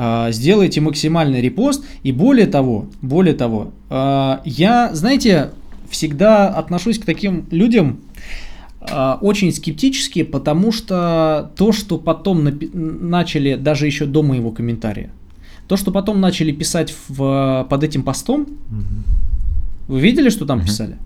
[0.00, 5.50] Э, Сделайте максимальный репост и более того, более того, э, я, знаете,
[5.90, 7.98] всегда отношусь к таким людям
[8.80, 12.48] а, очень скептически, потому что то, что потом
[13.10, 15.10] начали, даже еще до моего комментария,
[15.66, 18.46] то, что потом начали писать в, под этим постом,
[19.88, 20.66] вы видели, что там Мгм.
[20.66, 20.96] писали?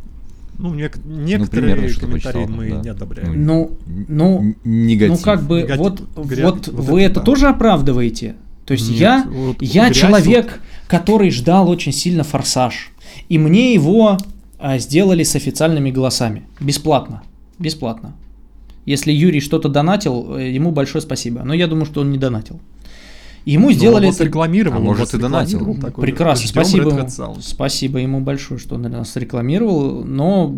[0.59, 2.81] Ну, нек- некоторые примерно что-то комментарии почитал, мы да.
[2.83, 3.47] не одобряем.
[3.47, 3.71] Ну,
[4.09, 5.19] ну, Н- негатив.
[5.19, 5.79] ну как бы Негатив.
[5.79, 7.27] вот, Гря- вот вот вы это это да.
[7.27, 8.35] тоже оправдываете?
[8.65, 12.91] То есть Нет, я, вот я человек, который ждал очень сильно форсаж,
[13.29, 14.19] и мне его
[14.59, 17.23] а, сделали с официальными голосами, бесплатно,
[17.59, 18.15] бесплатно.
[18.87, 21.43] Если Юрий что-то донатил, э, ему большое спасибо.
[21.45, 22.61] Но я думаю, что он не донатил.
[23.45, 25.77] Ему Ну, сделали он это рекламировал, А может, и донатил.
[25.97, 26.47] прекрасно.
[26.47, 27.39] «Ждем Спасибо, ему, Hat Sound».
[27.41, 30.05] спасибо ему большое, что он нас рекламировал.
[30.05, 30.55] Но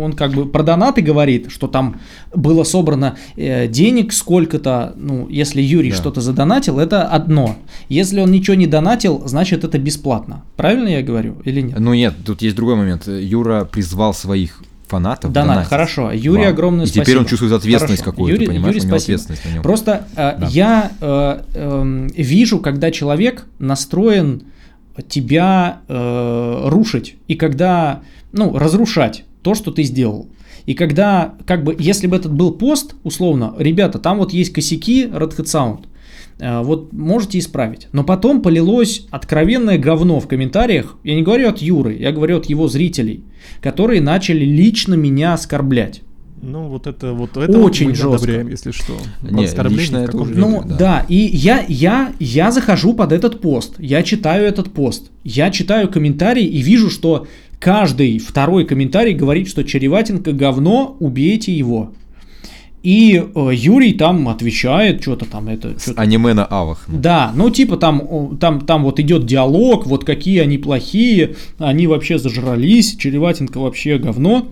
[0.00, 2.00] он как бы про донаты говорит, что там
[2.34, 4.92] было собрано э, денег сколько-то.
[4.96, 5.96] Ну, если Юрий Да.
[5.96, 7.56] что-то задонатил, это одно.
[7.88, 10.42] Если он ничего не донатил, значит это бесплатно.
[10.56, 11.78] Правильно я говорю или нет?
[11.78, 13.06] Ну нет, тут есть другой момент.
[13.06, 16.12] Юра призвал своих фанатов Донат, донатить хорошо.
[16.12, 16.52] Юрий, вам.
[16.52, 17.04] огромное И спасибо.
[17.04, 18.74] теперь он чувствует ответственность какую-то, понимаешь?
[18.76, 19.14] Юрий, У него спасибо.
[19.16, 19.62] ответственность на нем.
[19.64, 20.46] Просто э, Да.
[20.48, 24.42] я э, эм, вижу, когда человек настроен
[25.08, 28.00] тебя э, рушить и когда,
[28.32, 30.26] ну, разрушать то, что ты сделал.
[30.64, 35.04] И когда, как бы, если бы этот был пост, условно, ребята, там вот есть косяки
[35.04, 35.84] Red Hat Sound,
[36.40, 37.86] э, вот можете исправить.
[37.92, 40.98] Но потом полилось откровенное говно в комментариях.
[41.04, 43.22] Я не говорю от Юры, я говорю от его зрителей,
[43.62, 46.02] которые начали лично меня оскорблять.
[46.42, 48.14] Ну, вот это вот это Очень вот мы жестко.
[48.14, 48.94] одобряем, если что.
[49.22, 50.34] Не, Оскорбление лично это уже.
[50.34, 50.76] Ну да.
[50.76, 51.06] да.
[51.08, 56.44] и я, я, я захожу под этот пост, я читаю этот пост, я читаю комментарии
[56.44, 57.26] и вижу, что
[57.58, 61.92] каждый второй комментарий говорит, что Череватенко говно, убейте его.
[62.82, 65.76] И э, Юрий там отвечает, что-то там это...
[65.78, 66.84] С что-то- аниме на авах.
[66.86, 72.18] Да, ну типа там, там, там вот идет диалог, вот какие они плохие, они вообще
[72.18, 74.48] зажрались, Череватенко вообще говно.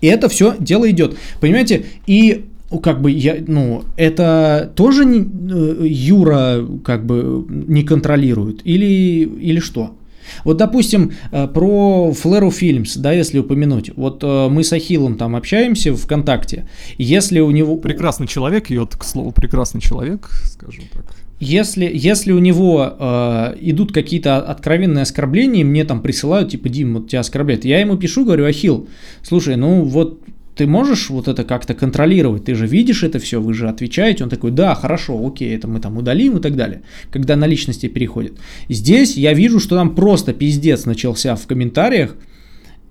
[0.00, 1.16] И это все дело идет.
[1.40, 7.82] Понимаете, и ну, как бы я, ну, это тоже не- э, Юра как бы не
[7.82, 9.96] контролирует или, или что?
[10.44, 13.90] Вот, допустим, э, про Флэру Фильмс, да, если упомянуть.
[13.96, 16.68] Вот э, мы с Ахиллом там общаемся в ВКонтакте.
[16.98, 17.76] Если у него...
[17.76, 21.04] Прекрасный человек, и вот, к слову, прекрасный человек, скажем так.
[21.40, 27.08] Если, если у него э, идут какие-то откровенные оскорбления, мне там присылают, типа, Дим, вот
[27.08, 27.64] тебя оскорбляют.
[27.64, 28.88] Я ему пишу, говорю, Ахил,
[29.22, 30.20] слушай, ну вот
[30.56, 32.44] ты можешь вот это как-то контролировать?
[32.44, 34.24] Ты же видишь это все, вы же отвечаете.
[34.24, 37.88] Он такой, да, хорошо, окей, это мы там удалим и так далее, когда на личности
[37.88, 38.38] переходит.
[38.68, 42.16] Здесь я вижу, что там просто пиздец начался в комментариях.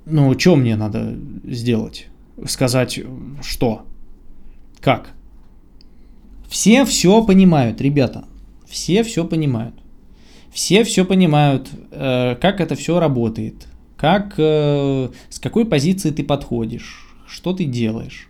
[0.06, 2.08] Ну, что мне надо сделать?
[2.46, 3.00] Сказать,
[3.42, 3.86] что?
[4.82, 5.12] Как?
[6.50, 8.26] Все все понимают, ребята.
[8.68, 9.76] Все все понимают.
[10.52, 17.13] Все все понимают, э, как это все работает, как, э, с какой позиции ты подходишь,
[17.34, 18.30] что ты делаешь.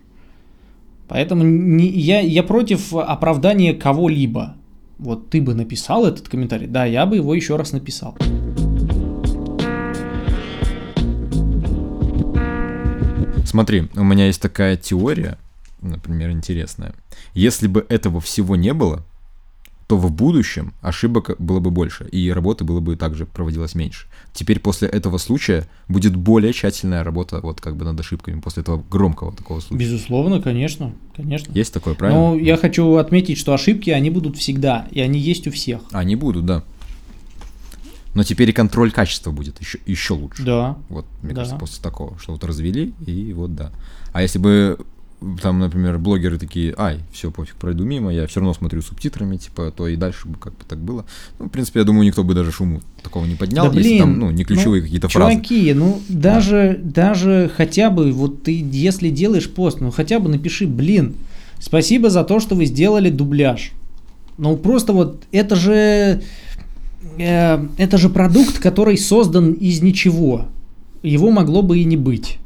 [1.09, 4.55] Поэтому не, я, я против оправдания кого-либо.
[4.97, 8.15] Вот ты бы написал этот комментарий, да, я бы его еще раз написал.
[13.45, 15.37] Смотри, у меня есть такая теория,
[15.81, 16.93] например, интересная.
[17.33, 19.03] Если бы этого всего не было,
[19.88, 24.07] то в будущем ошибок было бы больше, и работы было бы также проводилось меньше.
[24.34, 28.84] Теперь после этого случая будет более тщательная работа вот как бы над ошибками, после этого
[28.89, 29.79] громкого такого случая.
[29.86, 31.51] Безусловно, конечно, конечно.
[31.53, 32.19] Есть такое, правильно?
[32.19, 35.81] Но я хочу отметить, что ошибки, они будут всегда, и они есть у всех.
[35.91, 36.63] Они будут, да.
[38.13, 40.43] Но теперь и контроль качества будет еще, еще лучше.
[40.43, 40.77] Да.
[40.89, 41.41] Вот, мне Да.
[41.41, 43.71] кажется, после такого, что вот развели, и вот да.
[44.11, 44.77] А если бы
[45.41, 49.71] там, например, блогеры такие, ай, все, пофиг, пройду мимо, я все равно смотрю субтитрами, типа,
[49.76, 51.05] то и дальше бы как бы так было.
[51.39, 53.99] Ну, в принципе, я думаю, никто бы даже шуму такого не поднял, Да если блин,
[53.99, 55.34] там, ну, не ключевые ну, какие-то фразы.
[55.34, 60.67] Чуваки, ну даже, даже хотя бы, вот ты, если делаешь пост, ну хотя бы напиши,
[60.67, 61.15] блин,
[61.59, 63.71] спасибо за то, что вы сделали дубляж.
[64.38, 66.21] Ну просто вот это же,
[67.17, 70.47] э, это же продукт, который создан из ничего.
[71.03, 72.39] Его могло бы и не быть.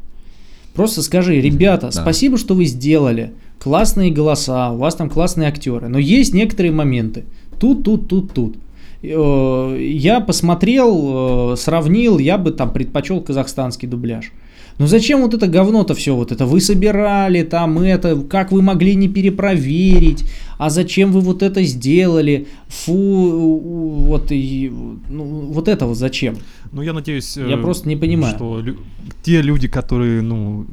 [0.78, 2.01] Просто скажи, ребята, Да.
[2.01, 3.32] спасибо, что вы сделали.
[3.59, 5.88] Классные голоса, у вас там классные актеры.
[5.89, 7.25] Но есть некоторые моменты.
[7.59, 8.57] Тут, тут, тут, тут.
[9.01, 14.32] Э, Я посмотрел, э, сравнил, я бы там предпочел казахстанский дубляж.
[14.80, 16.45] Ну зачем вот это говно-то все вот это?
[16.45, 20.23] Вы собирали там это, как вы могли не перепроверить?
[20.59, 22.47] А зачем вы вот это сделали?
[22.67, 23.59] Фу,
[24.07, 24.71] вот и
[25.09, 26.38] ну, вот это вот зачем?
[26.72, 27.38] Ну, я надеюсь...
[27.38, 28.36] Я э, просто не понимаю.
[28.36, 28.78] Что лю-
[29.24, 30.65] те люди, которые, ну,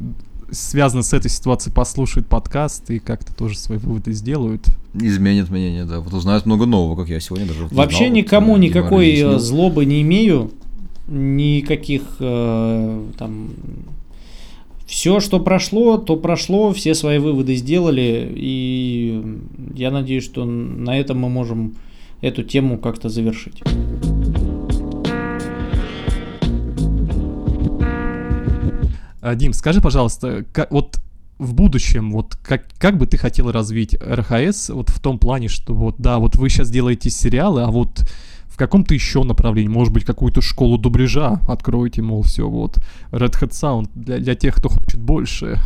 [0.50, 4.66] связаны с этой ситуацией, послушают подкаст и как-то тоже свои выводы сделают.
[4.94, 6.00] Изменит мнение, да.
[6.00, 8.66] Вот узнают много нового, как я сегодня даже вот Вообще знал, вот, никому э, Дима
[8.66, 10.52] никакой э, злобы не имею,
[11.08, 13.50] никаких э, там.
[14.86, 19.38] Все, что прошло, то прошло, все свои выводы сделали, и
[19.74, 21.74] я надеюсь, что на этом мы можем
[22.20, 23.62] эту тему как-то завершить.
[29.34, 31.00] Дим, скажи, пожалуйста, как, вот
[31.38, 35.74] в будущем, вот как, как бы ты хотел развить РХС вот в том плане, что
[35.74, 38.04] вот, да, вот вы сейчас делаете сериалы, а вот
[38.46, 42.78] в каком-то еще направлении, может быть, какую-то школу дубляжа откроете, мол, все, вот,
[43.10, 45.58] Red Hat Sound для, для тех, кто хочет больше,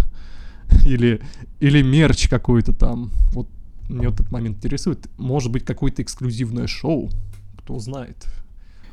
[0.87, 1.21] или,
[1.61, 3.49] или мерч какой-то там, вот,
[3.91, 7.11] мне вот этот момент интересует, может быть, какое-то эксклюзивное шоу,
[7.59, 8.27] кто знает.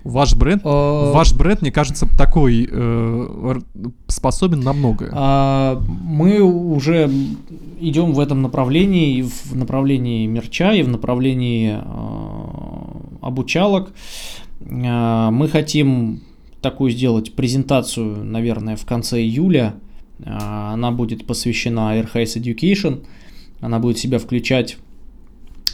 [0.06, 3.60] Ваш бренд, Э, ваш бренд, мне кажется, такой э,
[4.08, 5.10] способен на многое.
[5.12, 7.10] А, Мы уже
[7.80, 13.94] идем в этом направлении, и в направлении мерча, и в направлении а, обучалок.
[14.70, 16.22] А, Мы хотим
[16.62, 19.74] такую сделать презентацию, наверное, в конце июля.
[20.24, 23.06] А, Она будет посвящена RHS Education.
[23.60, 24.78] Она будет себя включать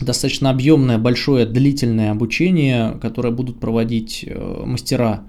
[0.05, 5.23] достаточно объемное, большое, длительное обучение, которое будут проводить э, мастера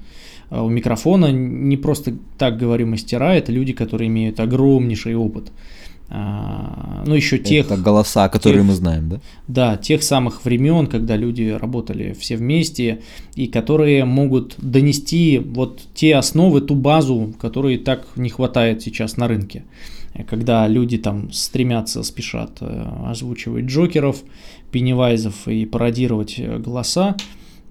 [0.50, 1.30] э, у микрофона.
[1.32, 5.52] Не просто так говорю мастера, это люди, которые имеют огромнейший опыт.
[6.14, 9.20] А, Ну, еще тех, Это голоса, которые тех- мы знаем, да?
[9.48, 13.00] да, тех самых времен, когда люди работали все вместе,
[13.34, 19.26] и которые могут донести вот те основы, ту базу, которой так не хватает сейчас на
[19.26, 19.64] рынке.
[20.28, 24.22] Когда люди там стремятся, спешат э, озвучивать Джокеров,
[24.70, 27.16] Пеннивайзов и пародировать э, голоса,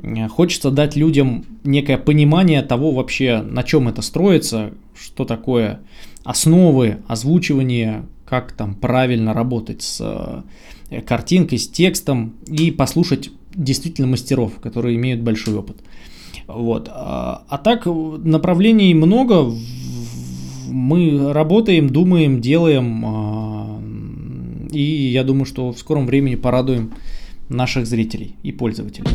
[0.01, 5.81] э, хочется дать людям некое понимание того вообще, на чем это строится, что такое
[6.23, 10.43] основы озвучивания, как там правильно работать с
[11.05, 15.77] картинкой, с текстом и послушать действительно мастеров, которые имеют большой опыт.
[16.47, 16.89] Вот.
[16.91, 19.53] А, а так направлений много.
[20.71, 23.03] Мы работаем, думаем, делаем.
[23.05, 23.81] а,
[24.71, 26.93] И я думаю, что в скором времени порадуем
[27.49, 29.07] наших зрителей и пользователей.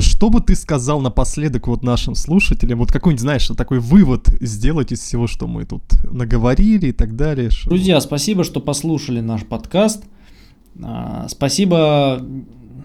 [0.00, 2.78] Что бы ты сказал напоследок вот нашим слушателям?
[2.78, 7.50] Вот какой-нибудь, знаешь, такой вывод сделать из всего, что мы тут наговорили и так далее.
[7.66, 10.04] Друзья, спасибо, что послушали наш подкаст.
[10.80, 12.24] А, Спасибо,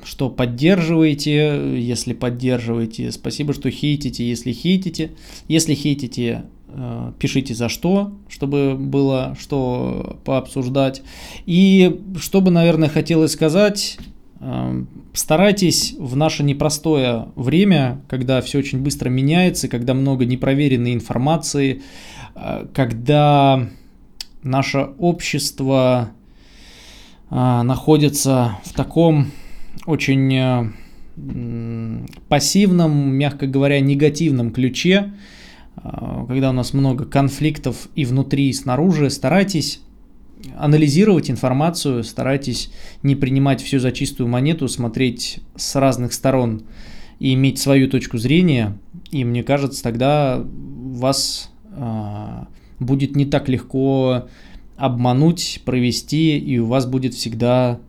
[0.06, 3.12] что поддерживаете, если поддерживаете.
[3.12, 5.12] Спасибо, что хейтите, если хейтите.
[5.48, 11.02] Если хейтите, э, пишите за что, чтобы было что пообсуждать.
[11.46, 13.98] И что бы, наверное, хотелось сказать,
[14.40, 14.84] э,
[15.14, 21.82] старайтесь в наше непростое время, когда все очень быстро меняется, когда много непроверенной информации,
[22.36, 23.70] э, когда
[24.44, 26.12] наше общество
[27.30, 29.32] находится в таком
[29.86, 30.70] очень э,
[32.28, 35.14] пассивном, мягко говоря, негативном ключе,
[35.76, 39.82] а, когда у нас много конфликтов и внутри, и снаружи, старайтесь
[40.58, 42.72] анализировать информацию, старайтесь
[43.02, 46.64] не принимать все за чистую монету, смотреть с разных сторон
[47.20, 48.78] и иметь свою точку зрения.
[49.12, 52.48] И мне кажется, тогда вас а,
[52.80, 54.28] будет не так легко
[54.76, 57.80] обмануть, провести, и у вас будет всегда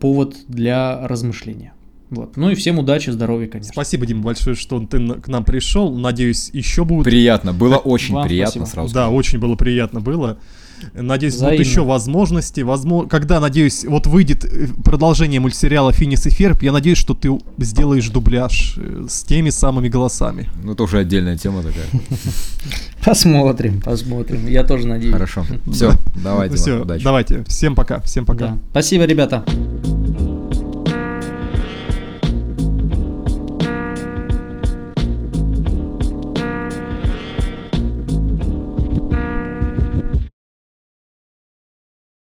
[0.00, 1.72] повод для размышления.
[2.10, 2.36] Вот.
[2.36, 3.72] Ну и всем удачи, здоровья, конечно.
[3.72, 5.94] Спасибо, Дим, большое, что ты к нам пришел.
[5.94, 7.04] Надеюсь, еще будут.
[7.04, 8.66] Приятно, было очень Вам приятно спасибо.
[8.66, 8.94] сразу.
[8.94, 10.38] Да, очень было приятно было.
[10.94, 11.64] Надеюсь, будут Взаимно.
[11.64, 12.60] еще возможности.
[12.60, 17.38] Возможно, когда, надеюсь, вот выйдет э, продолжение мультсериала Финис и Ферб, я надеюсь, что ты
[17.58, 20.48] сделаешь дубляж э, с теми самыми голосами.
[20.62, 21.86] Ну, это уже отдельная тема такая.
[23.04, 24.46] Посмотрим, посмотрим.
[24.48, 25.12] Я тоже надеюсь.
[25.12, 25.44] Хорошо.
[25.72, 27.44] Все, давайте, Все, давайте.
[27.44, 28.00] Всем пока.
[28.00, 28.58] Всем пока.
[28.70, 29.44] Спасибо, ребята.